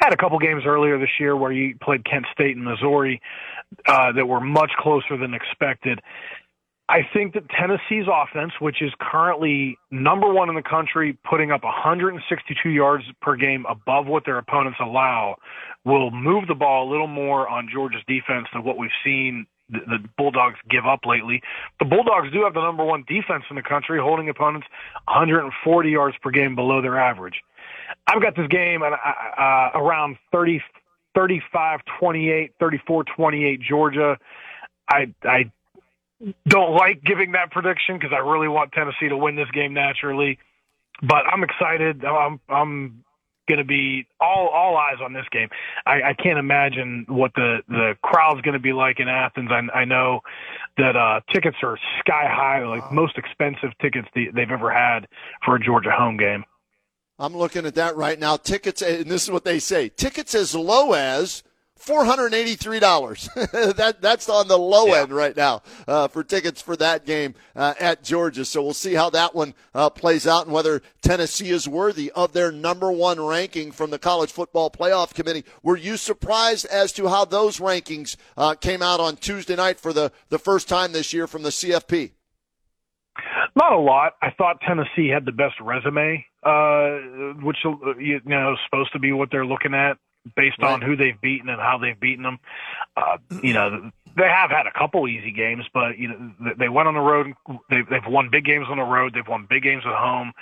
Had 0.00 0.12
a 0.12 0.16
couple 0.16 0.38
games 0.38 0.64
earlier 0.66 0.98
this 0.98 1.20
year 1.20 1.36
where 1.36 1.52
you 1.52 1.76
played 1.80 2.04
Kent 2.04 2.26
State 2.32 2.56
and 2.56 2.64
Missouri 2.64 3.20
uh, 3.86 4.12
that 4.12 4.26
were 4.26 4.40
much 4.40 4.70
closer 4.78 5.16
than 5.16 5.34
expected. 5.34 6.00
I 6.86 6.98
think 7.14 7.32
that 7.32 7.48
Tennessee's 7.48 8.06
offense, 8.12 8.52
which 8.60 8.82
is 8.82 8.92
currently 9.00 9.78
number 9.90 10.30
one 10.30 10.50
in 10.50 10.54
the 10.54 10.62
country, 10.62 11.16
putting 11.28 11.50
up 11.50 11.64
162 11.64 12.68
yards 12.68 13.04
per 13.22 13.36
game 13.36 13.64
above 13.68 14.06
what 14.06 14.26
their 14.26 14.36
opponents 14.36 14.78
allow, 14.82 15.36
will 15.86 16.10
move 16.10 16.46
the 16.46 16.54
ball 16.54 16.88
a 16.88 16.90
little 16.90 17.06
more 17.06 17.48
on 17.48 17.70
Georgia's 17.72 18.02
defense 18.06 18.48
than 18.52 18.64
what 18.64 18.76
we've 18.76 18.90
seen 19.02 19.46
the, 19.70 19.98
Bulldogs 20.16 20.58
give 20.68 20.86
up 20.86 21.00
lately. 21.06 21.42
The 21.78 21.84
Bulldogs 21.84 22.32
do 22.32 22.44
have 22.44 22.54
the 22.54 22.60
number 22.60 22.84
one 22.84 23.04
defense 23.08 23.44
in 23.50 23.56
the 23.56 23.62
country, 23.62 23.98
holding 24.00 24.28
opponents 24.28 24.66
140 25.06 25.90
yards 25.90 26.16
per 26.22 26.30
game 26.30 26.54
below 26.54 26.82
their 26.82 26.98
average. 26.98 27.42
I've 28.06 28.22
got 28.22 28.36
this 28.36 28.48
game 28.48 28.82
at 28.82 28.92
uh, 28.92 29.40
uh, 29.40 29.70
around 29.78 30.16
30, 30.32 30.62
35, 31.14 31.80
28, 32.00 32.52
34, 32.58 33.04
28 33.04 33.60
Georgia. 33.60 34.18
I 34.88 35.14
I 35.22 35.50
don't 36.46 36.74
like 36.74 37.02
giving 37.02 37.32
that 37.32 37.50
prediction 37.50 37.96
because 37.98 38.12
I 38.12 38.18
really 38.18 38.48
want 38.48 38.72
Tennessee 38.72 39.08
to 39.08 39.16
win 39.16 39.36
this 39.36 39.50
game 39.52 39.74
naturally, 39.74 40.38
but 41.02 41.24
I'm 41.26 41.42
excited. 41.42 42.04
I'm 42.04 42.40
I'm 42.48 43.03
going 43.48 43.58
to 43.58 43.64
be 43.64 44.06
all 44.20 44.48
all 44.48 44.76
eyes 44.76 44.96
on 45.02 45.12
this 45.12 45.26
game. 45.30 45.48
I, 45.86 46.02
I 46.02 46.14
can't 46.14 46.38
imagine 46.38 47.04
what 47.08 47.32
the 47.34 47.58
the 47.68 47.94
crowd's 48.02 48.40
going 48.42 48.54
to 48.54 48.60
be 48.60 48.72
like 48.72 49.00
in 49.00 49.08
Athens. 49.08 49.50
I, 49.50 49.78
I 49.78 49.84
know 49.84 50.20
that 50.76 50.96
uh, 50.96 51.20
tickets 51.32 51.56
are 51.62 51.78
sky 52.00 52.26
high, 52.28 52.64
like 52.64 52.90
most 52.92 53.18
expensive 53.18 53.70
tickets 53.80 54.08
the, 54.14 54.28
they've 54.34 54.50
ever 54.50 54.72
had 54.72 55.06
for 55.44 55.56
a 55.56 55.60
Georgia 55.60 55.90
home 55.90 56.16
game. 56.16 56.44
I'm 57.18 57.36
looking 57.36 57.64
at 57.64 57.76
that 57.76 57.96
right 57.96 58.18
now. 58.18 58.36
Tickets, 58.36 58.82
and 58.82 59.06
this 59.10 59.24
is 59.24 59.30
what 59.30 59.44
they 59.44 59.58
say: 59.58 59.88
tickets 59.88 60.34
as 60.34 60.54
low 60.54 60.92
as 60.92 61.42
$483. 61.80 63.76
that, 63.76 64.00
that's 64.00 64.28
on 64.28 64.48
the 64.48 64.58
low 64.58 64.86
yeah. 64.86 65.02
end 65.02 65.12
right 65.12 65.36
now 65.36 65.62
uh, 65.86 66.08
for 66.08 66.24
tickets 66.24 66.62
for 66.62 66.76
that 66.76 67.04
game 67.04 67.34
uh, 67.54 67.74
at 67.78 68.02
Georgia. 68.02 68.44
So 68.44 68.62
we'll 68.62 68.74
see 68.74 68.94
how 68.94 69.10
that 69.10 69.34
one 69.34 69.54
uh, 69.74 69.90
plays 69.90 70.26
out 70.26 70.46
and 70.46 70.54
whether 70.54 70.82
Tennessee 71.02 71.50
is 71.50 71.68
worthy 71.68 72.10
of 72.12 72.32
their 72.32 72.50
number 72.50 72.90
one 72.90 73.20
ranking 73.20 73.72
from 73.72 73.90
the 73.90 73.98
College 73.98 74.32
Football 74.32 74.70
Playoff 74.70 75.14
Committee. 75.14 75.44
Were 75.62 75.76
you 75.76 75.96
surprised 75.96 76.66
as 76.66 76.92
to 76.92 77.08
how 77.08 77.24
those 77.24 77.58
rankings 77.58 78.16
uh, 78.36 78.54
came 78.54 78.82
out 78.82 79.00
on 79.00 79.16
Tuesday 79.16 79.56
night 79.56 79.78
for 79.78 79.92
the, 79.92 80.12
the 80.28 80.38
first 80.38 80.68
time 80.68 80.92
this 80.92 81.12
year 81.12 81.26
from 81.26 81.42
the 81.42 81.50
CFP? 81.50 82.12
Not 83.56 83.72
a 83.72 83.78
lot. 83.78 84.14
I 84.22 84.30
thought 84.30 84.60
Tennessee 84.66 85.08
had 85.08 85.24
the 85.24 85.32
best 85.32 85.54
resume, 85.60 86.24
uh, 86.42 86.98
which 87.44 87.58
uh, 87.64 87.96
you 87.96 88.20
know 88.24 88.54
is 88.54 88.58
supposed 88.64 88.92
to 88.92 88.98
be 88.98 89.12
what 89.12 89.30
they're 89.30 89.46
looking 89.46 89.74
at 89.74 89.98
based 90.36 90.58
right. 90.60 90.72
on 90.72 90.80
who 90.82 90.96
they've 90.96 91.20
beaten 91.20 91.48
and 91.48 91.60
how 91.60 91.78
they've 91.78 91.98
beaten 91.98 92.22
them. 92.22 92.38
Uh, 92.96 93.18
you 93.42 93.52
know, 93.52 93.90
they 94.16 94.28
have 94.28 94.50
had 94.50 94.66
a 94.66 94.72
couple 94.72 95.08
easy 95.08 95.32
games, 95.32 95.64
but 95.72 95.98
you 95.98 96.08
know 96.08 96.54
they 96.58 96.68
went 96.68 96.88
on 96.88 96.94
the 96.94 97.00
road. 97.00 97.32
They've, 97.70 97.88
they've 97.88 98.06
won 98.06 98.30
big 98.30 98.44
games 98.44 98.66
on 98.70 98.78
the 98.78 98.84
road. 98.84 99.12
They've 99.14 99.26
won 99.26 99.46
big 99.48 99.62
games 99.62 99.82
at 99.86 99.94
home. 99.94 100.32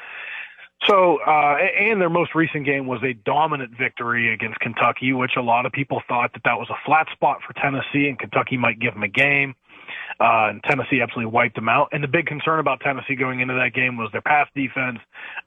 So, 0.88 1.18
uh, 1.24 1.58
and 1.78 2.00
their 2.00 2.10
most 2.10 2.34
recent 2.34 2.66
game 2.66 2.86
was 2.88 3.00
a 3.04 3.12
dominant 3.12 3.70
victory 3.78 4.34
against 4.34 4.58
Kentucky, 4.58 5.12
which 5.12 5.32
a 5.36 5.42
lot 5.42 5.64
of 5.64 5.70
people 5.70 6.02
thought 6.08 6.32
that 6.32 6.42
that 6.44 6.58
was 6.58 6.68
a 6.70 6.76
flat 6.84 7.06
spot 7.12 7.38
for 7.46 7.52
Tennessee, 7.52 8.08
and 8.08 8.18
Kentucky 8.18 8.56
might 8.56 8.80
give 8.80 8.94
them 8.94 9.04
a 9.04 9.08
game. 9.08 9.54
Uh, 10.20 10.50
and 10.50 10.62
Tennessee 10.64 11.00
absolutely 11.00 11.30
wiped 11.32 11.54
them 11.54 11.68
out. 11.68 11.88
And 11.92 12.02
the 12.02 12.08
big 12.08 12.26
concern 12.26 12.58
about 12.58 12.80
Tennessee 12.80 13.14
going 13.14 13.40
into 13.40 13.54
that 13.54 13.74
game 13.74 13.96
was 13.96 14.10
their 14.12 14.22
pass 14.22 14.48
defense. 14.54 14.98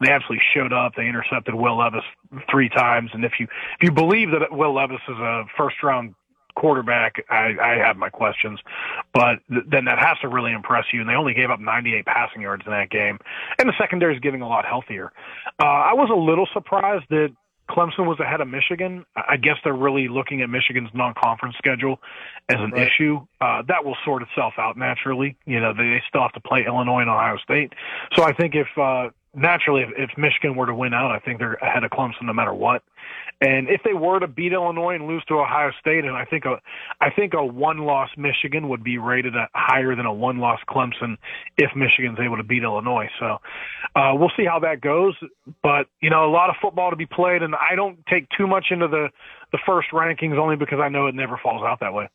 They 0.01 0.11
absolutely 0.11 0.43
showed 0.53 0.73
up. 0.73 0.93
They 0.95 1.07
intercepted 1.07 1.55
Will 1.55 1.77
Levis 1.77 2.03
three 2.49 2.69
times. 2.69 3.11
And 3.13 3.23
if 3.23 3.33
you 3.39 3.45
if 3.45 3.83
you 3.83 3.91
believe 3.91 4.31
that 4.31 4.51
Will 4.51 4.73
Levis 4.73 5.01
is 5.07 5.17
a 5.17 5.45
first 5.57 5.81
round 5.83 6.15
quarterback, 6.55 7.23
I, 7.29 7.55
I 7.61 7.77
have 7.85 7.97
my 7.97 8.09
questions. 8.09 8.59
But 9.13 9.39
th- 9.49 9.65
then 9.69 9.85
that 9.85 9.99
has 9.99 10.17
to 10.21 10.29
really 10.29 10.53
impress 10.53 10.85
you. 10.93 11.01
And 11.01 11.09
they 11.09 11.13
only 11.13 11.33
gave 11.33 11.49
up 11.49 11.59
98 11.59 12.05
passing 12.05 12.41
yards 12.41 12.63
in 12.65 12.71
that 12.71 12.89
game. 12.89 13.19
And 13.59 13.69
the 13.69 13.73
secondary 13.77 14.15
is 14.15 14.19
getting 14.21 14.41
a 14.41 14.47
lot 14.47 14.65
healthier. 14.65 15.11
Uh, 15.59 15.65
I 15.65 15.93
was 15.93 16.09
a 16.09 16.15
little 16.15 16.47
surprised 16.53 17.05
that 17.09 17.35
Clemson 17.69 18.05
was 18.05 18.19
ahead 18.19 18.41
of 18.41 18.47
Michigan. 18.47 19.05
I 19.15 19.37
guess 19.37 19.55
they're 19.63 19.73
really 19.73 20.07
looking 20.07 20.41
at 20.41 20.49
Michigan's 20.49 20.89
non-conference 20.93 21.55
schedule 21.57 21.99
as 22.49 22.57
an 22.59 22.71
right. 22.71 22.87
issue. 22.87 23.25
Uh, 23.41 23.63
that 23.67 23.83
will 23.83 23.97
sort 24.05 24.21
itself 24.21 24.53
out 24.57 24.77
naturally. 24.77 25.35
You 25.45 25.59
know, 25.59 25.73
they, 25.73 26.01
still 26.07 26.21
have 26.21 26.33
to 26.33 26.39
play 26.39 26.65
Illinois 26.65 27.01
and 27.01 27.09
Ohio 27.09 27.37
State. 27.37 27.73
So 28.15 28.23
I 28.23 28.33
think 28.33 28.53
if, 28.53 28.67
uh, 28.77 29.09
naturally, 29.33 29.81
if, 29.81 29.89
if 29.97 30.17
Michigan 30.17 30.55
were 30.55 30.67
to 30.67 30.75
win 30.75 30.93
out, 30.93 31.11
I 31.11 31.19
think 31.19 31.39
they're 31.39 31.55
ahead 31.55 31.83
of 31.83 31.91
Clemson 31.91 32.23
no 32.23 32.33
matter 32.33 32.53
what. 32.53 32.83
And 33.41 33.67
if 33.69 33.81
they 33.83 33.93
were 33.93 34.19
to 34.19 34.27
beat 34.27 34.53
Illinois 34.53 34.95
and 34.95 35.07
lose 35.07 35.23
to 35.25 35.35
Ohio 35.35 35.71
State, 35.79 36.05
and 36.05 36.15
I 36.15 36.25
think 36.25 36.45
a, 36.45 36.61
I 37.01 37.09
think 37.09 37.33
a 37.33 37.43
one-loss 37.43 38.09
Michigan 38.17 38.69
would 38.69 38.83
be 38.83 38.97
rated 38.97 39.35
at 39.35 39.49
higher 39.53 39.95
than 39.95 40.05
a 40.05 40.13
one-loss 40.13 40.59
Clemson 40.69 41.17
if 41.57 41.75
Michigan's 41.75 42.19
able 42.19 42.37
to 42.37 42.43
beat 42.43 42.63
Illinois. 42.63 43.09
So 43.19 43.39
uh, 43.95 44.13
we'll 44.15 44.31
see 44.37 44.45
how 44.45 44.59
that 44.59 44.79
goes. 44.79 45.15
But 45.61 45.87
you 46.01 46.09
know, 46.09 46.25
a 46.25 46.31
lot 46.31 46.49
of 46.49 46.55
football 46.61 46.91
to 46.91 46.95
be 46.95 47.05
played, 47.05 47.43
and 47.43 47.55
I 47.55 47.75
don't 47.75 47.99
take 48.07 48.27
too 48.29 48.47
much 48.47 48.67
into 48.71 48.87
the 48.87 49.09
the 49.51 49.59
first 49.65 49.89
rankings 49.91 50.37
only 50.37 50.55
because 50.55 50.79
I 50.79 50.89
know 50.89 51.07
it 51.07 51.15
never 51.15 51.37
falls 51.37 51.63
out 51.63 51.81
that 51.81 51.93
way. 51.93 52.09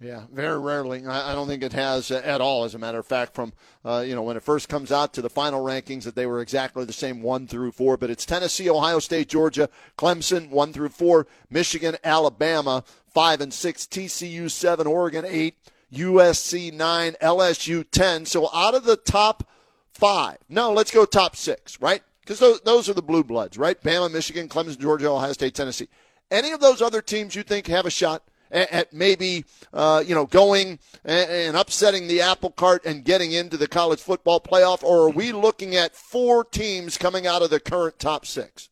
Yeah, 0.00 0.22
very 0.32 0.60
rarely. 0.60 1.04
I 1.04 1.34
don't 1.34 1.48
think 1.48 1.64
it 1.64 1.72
has 1.72 2.12
at 2.12 2.40
all. 2.40 2.62
As 2.62 2.76
a 2.76 2.78
matter 2.78 3.00
of 3.00 3.06
fact, 3.06 3.34
from 3.34 3.52
uh, 3.84 4.04
you 4.06 4.14
know 4.14 4.22
when 4.22 4.36
it 4.36 4.44
first 4.44 4.68
comes 4.68 4.92
out 4.92 5.12
to 5.14 5.22
the 5.22 5.30
final 5.30 5.64
rankings, 5.64 6.04
that 6.04 6.14
they 6.14 6.26
were 6.26 6.40
exactly 6.40 6.84
the 6.84 6.92
same 6.92 7.20
one 7.20 7.48
through 7.48 7.72
four. 7.72 7.96
But 7.96 8.10
it's 8.10 8.24
Tennessee, 8.24 8.70
Ohio 8.70 9.00
State, 9.00 9.28
Georgia, 9.28 9.68
Clemson 9.96 10.50
one 10.50 10.72
through 10.72 10.90
four, 10.90 11.26
Michigan, 11.50 11.96
Alabama 12.04 12.84
five 13.08 13.40
and 13.40 13.52
six, 13.52 13.86
TCU 13.86 14.48
seven, 14.48 14.86
Oregon 14.86 15.24
eight, 15.26 15.56
USC 15.92 16.72
nine, 16.72 17.16
LSU 17.20 17.84
ten. 17.90 18.24
So 18.24 18.48
out 18.54 18.76
of 18.76 18.84
the 18.84 18.96
top 18.96 19.48
five, 19.90 20.38
no, 20.48 20.72
let's 20.72 20.92
go 20.92 21.06
top 21.06 21.34
six, 21.34 21.80
right? 21.80 22.02
Because 22.20 22.38
those, 22.38 22.60
those 22.60 22.88
are 22.88 22.94
the 22.94 23.02
blue 23.02 23.24
bloods, 23.24 23.58
right? 23.58 23.82
Bama, 23.82 24.12
Michigan, 24.12 24.48
Clemson, 24.48 24.78
Georgia, 24.78 25.08
Ohio 25.08 25.32
State, 25.32 25.54
Tennessee. 25.54 25.88
Any 26.30 26.52
of 26.52 26.60
those 26.60 26.82
other 26.82 27.02
teams 27.02 27.34
you 27.34 27.42
think 27.42 27.66
have 27.66 27.86
a 27.86 27.90
shot? 27.90 28.22
At, 28.50 28.92
maybe 28.92 29.44
uh, 29.72 30.02
you 30.06 30.14
know 30.14 30.26
going 30.26 30.78
and, 31.04 31.56
upsetting 31.56 32.08
the 32.08 32.20
apple 32.20 32.50
cart 32.50 32.84
and 32.84 33.04
getting 33.04 33.32
into 33.32 33.56
the 33.56 33.68
college 33.68 34.00
football 34.00 34.40
playoff, 34.40 34.82
or 34.82 35.08
are 35.08 35.10
we 35.10 35.32
looking 35.32 35.74
at 35.74 35.94
four 35.94 36.44
teams 36.44 36.96
coming 36.98 37.26
out 37.26 37.42
of 37.42 37.50
the 37.50 37.60
current 37.60 37.98
top 37.98 38.26
six? 38.26 38.70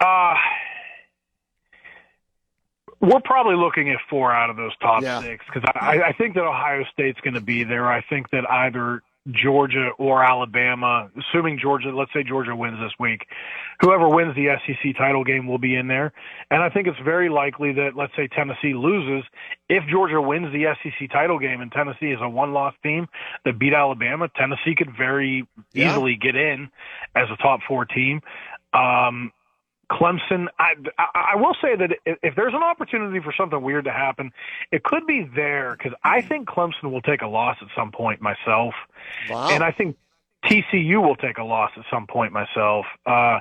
Uh, 0.00 0.34
we're 3.00 3.20
probably 3.24 3.56
looking 3.56 3.90
at 3.90 3.98
four 4.08 4.32
out 4.32 4.50
of 4.50 4.56
those 4.56 4.76
top 4.80 5.02
yeah. 5.02 5.20
six 5.20 5.44
because 5.46 5.68
I, 5.74 6.02
I 6.02 6.12
think 6.12 6.34
that 6.34 6.44
Ohio 6.44 6.84
State's 6.92 7.20
going 7.20 7.34
to 7.34 7.40
be 7.40 7.64
there. 7.64 7.90
I 7.90 8.02
think 8.02 8.30
that 8.30 8.48
either 8.48 9.02
Georgia 9.30 9.90
or 9.98 10.24
Alabama, 10.24 11.08
assuming 11.16 11.58
Georgia, 11.60 11.90
let's 11.90 12.12
say 12.12 12.24
Georgia 12.24 12.56
wins 12.56 12.78
this 12.80 12.92
week, 12.98 13.26
whoever 13.80 14.08
wins 14.08 14.34
the 14.34 14.48
SEC 14.66 14.96
title 14.96 15.22
game 15.22 15.46
will 15.46 15.58
be 15.58 15.76
in 15.76 15.86
there. 15.86 16.12
And 16.50 16.60
I 16.62 16.68
think 16.68 16.88
it's 16.88 16.98
very 17.04 17.28
likely 17.28 17.72
that, 17.74 17.90
let's 17.96 18.12
say 18.16 18.26
Tennessee 18.26 18.74
loses. 18.74 19.24
If 19.68 19.84
Georgia 19.88 20.20
wins 20.20 20.52
the 20.52 20.74
SEC 20.82 21.10
title 21.10 21.38
game 21.38 21.60
and 21.60 21.70
Tennessee 21.70 22.10
is 22.10 22.18
a 22.20 22.28
one 22.28 22.52
loss 22.52 22.74
team 22.82 23.06
that 23.44 23.58
beat 23.58 23.74
Alabama, 23.74 24.28
Tennessee 24.36 24.74
could 24.76 24.96
very 24.96 25.46
yeah. 25.72 25.90
easily 25.90 26.16
get 26.16 26.34
in 26.34 26.68
as 27.14 27.28
a 27.32 27.36
top 27.36 27.60
four 27.68 27.84
team. 27.84 28.22
Um, 28.74 29.30
Clemson, 29.92 30.46
I, 30.58 30.74
I, 30.98 31.32
I 31.34 31.36
will 31.36 31.54
say 31.60 31.76
that 31.76 31.92
if, 32.06 32.18
if 32.22 32.34
there's 32.34 32.54
an 32.54 32.62
opportunity 32.62 33.20
for 33.20 33.32
something 33.36 33.60
weird 33.60 33.84
to 33.84 33.92
happen, 33.92 34.32
it 34.70 34.82
could 34.82 35.06
be 35.06 35.28
there 35.36 35.76
because 35.76 35.92
I 36.02 36.22
think 36.22 36.48
Clemson 36.48 36.90
will 36.90 37.02
take 37.02 37.20
a 37.20 37.26
loss 37.26 37.58
at 37.60 37.68
some 37.76 37.92
point 37.92 38.22
myself. 38.22 38.74
Wow. 39.28 39.50
And 39.50 39.62
I 39.62 39.70
think 39.70 39.96
TCU 40.46 41.02
will 41.02 41.16
take 41.16 41.38
a 41.38 41.44
loss 41.44 41.70
at 41.76 41.84
some 41.90 42.06
point 42.06 42.32
myself. 42.32 42.86
Uh, 43.04 43.40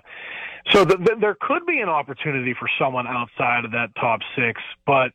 so 0.71 0.85
the, 0.85 0.97
the, 0.97 1.15
there 1.19 1.35
could 1.39 1.65
be 1.65 1.79
an 1.79 1.89
opportunity 1.89 2.53
for 2.57 2.69
someone 2.79 3.07
outside 3.07 3.65
of 3.65 3.71
that 3.71 3.95
top 3.95 4.19
six, 4.35 4.61
but 4.85 5.11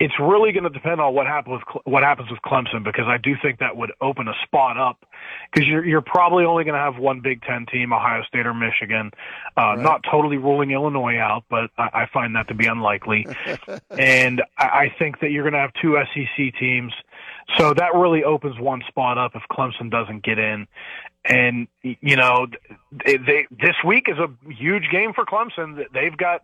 it's 0.00 0.14
really 0.18 0.52
going 0.52 0.64
to 0.64 0.70
depend 0.70 1.00
on 1.00 1.14
what 1.14 1.26
happens 1.26 1.60
with 1.74 1.82
what 1.84 2.02
happens 2.02 2.30
with 2.30 2.40
Clemson 2.40 2.84
because 2.84 3.06
I 3.06 3.18
do 3.18 3.34
think 3.42 3.58
that 3.58 3.76
would 3.76 3.92
open 4.00 4.28
a 4.28 4.34
spot 4.44 4.78
up 4.78 5.04
because 5.52 5.68
you're 5.68 5.84
you're 5.84 6.00
probably 6.00 6.44
only 6.44 6.64
going 6.64 6.74
to 6.74 6.80
have 6.80 6.96
one 6.96 7.20
Big 7.20 7.42
Ten 7.42 7.66
team, 7.66 7.92
Ohio 7.92 8.22
State 8.22 8.46
or 8.46 8.54
Michigan. 8.54 9.10
Uh, 9.56 9.60
right. 9.60 9.78
Not 9.78 10.04
totally 10.10 10.38
ruling 10.38 10.70
Illinois 10.70 11.18
out, 11.18 11.44
but 11.50 11.70
I, 11.76 11.90
I 11.92 12.06
find 12.12 12.34
that 12.36 12.48
to 12.48 12.54
be 12.54 12.66
unlikely. 12.66 13.26
and 13.90 14.42
I, 14.56 14.64
I 14.64 14.94
think 14.98 15.20
that 15.20 15.30
you're 15.30 15.44
going 15.44 15.54
to 15.54 15.60
have 15.60 15.72
two 15.82 15.96
SEC 16.14 16.58
teams. 16.58 16.92
So 17.56 17.72
that 17.74 17.94
really 17.94 18.24
opens 18.24 18.58
one 18.60 18.82
spot 18.88 19.16
up 19.16 19.32
if 19.34 19.42
Clemson 19.50 19.90
doesn't 19.90 20.22
get 20.22 20.38
in. 20.38 20.66
And 21.24 21.68
you 21.82 22.16
know, 22.16 22.46
they, 23.04 23.16
they 23.16 23.46
this 23.50 23.76
week 23.86 24.06
is 24.08 24.18
a 24.18 24.28
huge 24.50 24.88
game 24.90 25.12
for 25.12 25.24
Clemson. 25.24 25.84
They've 25.92 26.16
got 26.16 26.42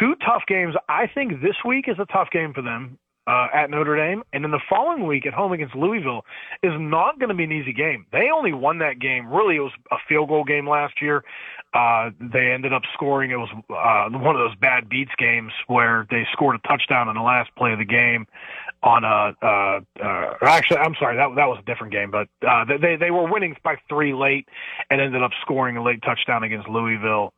two 0.00 0.14
tough 0.16 0.42
games. 0.48 0.74
I 0.88 1.06
think 1.06 1.42
this 1.42 1.56
week 1.64 1.88
is 1.88 1.96
a 1.98 2.06
tough 2.06 2.30
game 2.30 2.52
for 2.54 2.62
them 2.62 2.98
uh, 3.26 3.46
at 3.54 3.70
Notre 3.70 3.96
Dame, 3.96 4.22
and 4.32 4.44
then 4.44 4.50
the 4.50 4.60
following 4.68 5.06
week 5.06 5.26
at 5.26 5.32
home 5.32 5.52
against 5.52 5.74
Louisville 5.74 6.24
is 6.62 6.72
not 6.76 7.18
going 7.18 7.30
to 7.30 7.34
be 7.34 7.44
an 7.44 7.52
easy 7.52 7.72
game. 7.72 8.06
They 8.12 8.30
only 8.34 8.52
won 8.52 8.78
that 8.78 8.98
game. 8.98 9.28
Really, 9.28 9.56
it 9.56 9.60
was 9.60 9.72
a 9.90 9.96
field 10.08 10.28
goal 10.28 10.44
game 10.44 10.68
last 10.68 11.00
year. 11.00 11.24
Uh, 11.72 12.10
they 12.20 12.52
ended 12.52 12.72
up 12.72 12.82
scoring. 12.92 13.30
It 13.30 13.36
was 13.36 13.48
uh, 13.70 14.18
one 14.18 14.36
of 14.36 14.40
those 14.40 14.56
bad 14.56 14.88
beats 14.88 15.12
games 15.18 15.52
where 15.66 16.06
they 16.10 16.26
scored 16.32 16.56
a 16.56 16.68
touchdown 16.68 17.08
in 17.08 17.14
the 17.14 17.22
last 17.22 17.50
play 17.56 17.72
of 17.72 17.78
the 17.78 17.84
game 17.84 18.26
on 18.84 19.02
a. 19.02 19.34
Uh, 19.42 19.80
uh, 20.04 20.34
actually, 20.42 20.78
I'm 20.78 20.94
sorry, 20.98 21.16
that 21.16 21.34
that 21.36 21.46
was 21.46 21.58
a 21.60 21.64
different 21.64 21.92
game, 21.92 22.10
but 22.10 22.28
uh, 22.46 22.64
they 22.80 22.96
they 22.96 23.10
were 23.10 23.30
winning 23.30 23.56
by 23.64 23.76
three 23.88 24.12
late 24.14 24.48
and 24.90 25.00
ended 25.00 25.22
up 25.22 25.32
scoring 25.40 25.76
a 25.76 25.82
late 25.82 26.02
touchdown 26.02 26.44
against 26.44 26.68
Louisville 26.68 27.32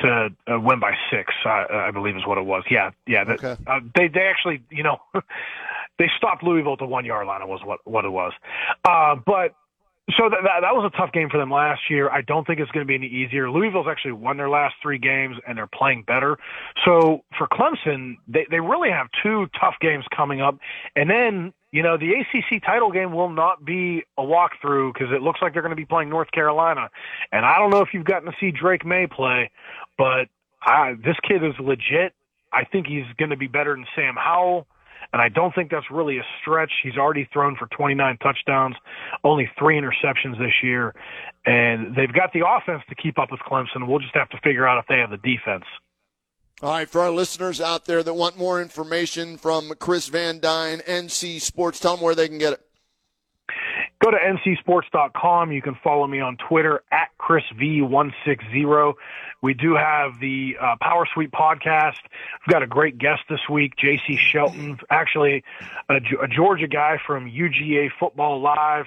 to 0.00 0.28
uh, 0.50 0.60
win 0.60 0.80
by 0.80 0.94
six, 1.10 1.32
uh, 1.44 1.66
I 1.70 1.90
believe 1.92 2.16
is 2.16 2.26
what 2.26 2.38
it 2.38 2.44
was. 2.44 2.64
Yeah, 2.70 2.90
yeah. 3.06 3.24
That, 3.24 3.44
okay. 3.44 3.62
uh, 3.66 3.80
they 3.94 4.08
they 4.08 4.22
actually, 4.22 4.62
you 4.70 4.82
know, 4.82 4.98
they 5.98 6.10
stopped 6.16 6.42
Louisville 6.42 6.74
at 6.74 6.78
the 6.80 6.86
one 6.86 7.04
yard 7.04 7.26
line. 7.26 7.42
It 7.42 7.48
was 7.48 7.60
what 7.64 7.80
what 7.84 8.04
it 8.04 8.10
was. 8.10 8.32
Uh, 8.84 9.16
but 9.24 9.54
so 10.16 10.28
that, 10.28 10.40
that 10.42 10.60
that 10.62 10.74
was 10.74 10.90
a 10.92 10.96
tough 10.96 11.12
game 11.12 11.28
for 11.30 11.38
them 11.38 11.50
last 11.50 11.82
year. 11.90 12.10
I 12.10 12.22
don't 12.22 12.46
think 12.46 12.60
it's 12.60 12.70
going 12.70 12.86
to 12.86 12.88
be 12.88 12.94
any 12.94 13.06
easier. 13.06 13.50
Louisville's 13.50 13.86
actually 13.88 14.12
won 14.12 14.36
their 14.36 14.48
last 14.48 14.74
three 14.82 14.98
games 14.98 15.36
and 15.46 15.58
they're 15.58 15.66
playing 15.66 16.04
better. 16.06 16.38
So 16.84 17.24
for 17.36 17.46
Clemson, 17.48 18.16
they 18.28 18.46
they 18.50 18.60
really 18.60 18.90
have 18.90 19.08
two 19.22 19.46
tough 19.60 19.74
games 19.80 20.04
coming 20.14 20.40
up, 20.40 20.58
and 20.96 21.08
then 21.10 21.52
you 21.72 21.84
know, 21.84 21.96
the 21.96 22.12
ACC 22.12 22.62
title 22.64 22.90
game 22.90 23.12
will 23.12 23.28
not 23.28 23.64
be 23.64 24.02
a 24.18 24.22
walkthrough 24.22 24.92
because 24.92 25.12
it 25.12 25.22
looks 25.22 25.40
like 25.40 25.52
they're 25.52 25.62
going 25.62 25.70
to 25.70 25.76
be 25.76 25.84
playing 25.84 26.08
North 26.08 26.30
Carolina. 26.32 26.90
And 27.30 27.46
I 27.46 27.58
don't 27.58 27.70
know 27.70 27.80
if 27.80 27.90
you've 27.92 28.04
gotten 28.04 28.30
to 28.30 28.36
see 28.40 28.50
Drake 28.50 28.84
Maye 28.84 29.06
play, 29.06 29.50
but 29.96 30.26
I, 30.62 30.94
this 30.94 31.16
kid 31.26 31.44
is 31.44 31.54
legit. 31.60 32.12
I 32.52 32.64
think 32.64 32.86
he's 32.88 33.04
going 33.18 33.30
to 33.30 33.36
be 33.36 33.46
better 33.46 33.74
than 33.74 33.86
Sam 33.94 34.16
Howell. 34.16 34.66
And 35.12 35.20
I 35.20 35.28
don't 35.28 35.54
think 35.54 35.70
that's 35.70 35.90
really 35.90 36.18
a 36.18 36.24
stretch. 36.40 36.70
He's 36.82 36.96
already 36.96 37.28
thrown 37.32 37.56
for 37.56 37.66
29 37.76 38.18
touchdowns, 38.18 38.76
only 39.24 39.50
three 39.58 39.80
interceptions 39.80 40.38
this 40.38 40.52
year. 40.62 40.94
And 41.44 41.96
they've 41.96 42.12
got 42.12 42.32
the 42.32 42.46
offense 42.46 42.82
to 42.88 42.94
keep 42.94 43.18
up 43.18 43.30
with 43.30 43.40
Clemson. 43.40 43.88
We'll 43.88 43.98
just 43.98 44.14
have 44.14 44.28
to 44.30 44.38
figure 44.44 44.66
out 44.66 44.78
if 44.78 44.86
they 44.86 44.98
have 44.98 45.10
the 45.10 45.16
defense. 45.16 45.64
All 46.62 46.70
right, 46.70 46.88
for 46.88 47.00
our 47.00 47.10
listeners 47.10 47.58
out 47.60 47.86
there 47.86 48.02
that 48.02 48.12
want 48.12 48.36
more 48.36 48.60
information 48.60 49.38
from 49.38 49.72
Chris 49.78 50.08
Van 50.08 50.40
Dyne, 50.40 50.80
NC 50.80 51.40
Sports, 51.40 51.80
tell 51.80 51.96
them 51.96 52.04
where 52.04 52.14
they 52.14 52.28
can 52.28 52.36
get 52.36 52.52
it. 52.52 52.69
Go 54.02 54.10
to 54.10 54.16
ncsports.com. 54.16 55.52
You 55.52 55.60
can 55.60 55.74
follow 55.84 56.06
me 56.06 56.20
on 56.20 56.38
Twitter 56.38 56.82
at 56.90 57.10
ChrisV160. 57.20 58.94
We 59.42 59.54
do 59.54 59.74
have 59.74 60.18
the 60.20 60.56
uh, 60.60 60.76
Power 60.80 61.06
Suite 61.12 61.30
podcast. 61.30 61.98
We've 62.46 62.52
got 62.52 62.62
a 62.62 62.66
great 62.66 62.96
guest 62.96 63.22
this 63.28 63.46
week, 63.50 63.76
J.C. 63.76 64.16
Shelton, 64.16 64.78
actually 64.88 65.44
a, 65.90 65.96
a 66.22 66.28
Georgia 66.28 66.66
guy 66.66 66.98
from 67.06 67.30
UGA 67.30 67.90
Football 67.98 68.40
Live. 68.40 68.86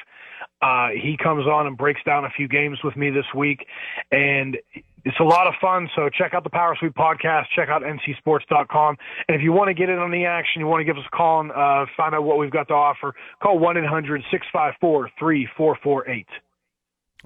Uh, 0.64 0.90
he 0.90 1.18
comes 1.18 1.46
on 1.46 1.68
and 1.68 1.78
breaks 1.78 2.02
down 2.04 2.26
a 2.26 2.30
few 2.30 2.48
games 2.48 2.84
with 2.84 2.96
me 2.96 3.10
this 3.10 3.26
week, 3.36 3.68
and 4.12 4.58
it's 5.06 5.20
a 5.20 5.24
lot 5.24 5.48
of 5.48 5.54
fun. 5.60 5.90
So 5.96 6.10
check 6.10 6.34
out 6.34 6.44
the 6.44 6.50
Power 6.50 6.76
Suite 6.80 6.94
podcast. 6.94 7.46
Check 7.56 7.70
out 7.70 7.82
ncsports.com. 7.82 8.98
And 9.28 9.36
if 9.36 9.42
you 9.42 9.52
want 9.52 9.68
to 9.70 9.74
get 9.74 9.90
in 9.90 10.00
on 10.00 10.12
the 10.12 10.26
action, 10.26 10.62
you 10.62 10.68
want 10.68 10.82
to 10.82 10.86
give 10.86 10.98
us 10.98 11.04
a 11.06 11.16
call 11.16 11.42
and 11.42 11.52
uh, 11.52 11.86
find 11.98 12.16
out 12.16 12.24
what 12.24 12.38
we've 12.38 12.52
got 12.52 12.68
to 12.70 12.74
offer, 12.74 13.14
call 13.42 13.60
1-800-654-3448. 13.60 16.26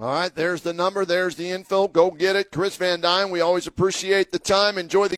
All 0.00 0.06
right, 0.06 0.32
there's 0.32 0.62
the 0.62 0.72
number. 0.72 1.04
There's 1.04 1.34
the 1.34 1.50
info. 1.50 1.88
Go 1.88 2.12
get 2.12 2.36
it. 2.36 2.52
Chris 2.52 2.76
Van 2.76 3.00
Dyne, 3.00 3.30
we 3.30 3.40
always 3.40 3.66
appreciate 3.66 4.30
the 4.30 4.38
time. 4.38 4.78
Enjoy 4.78 5.08
the 5.08 5.16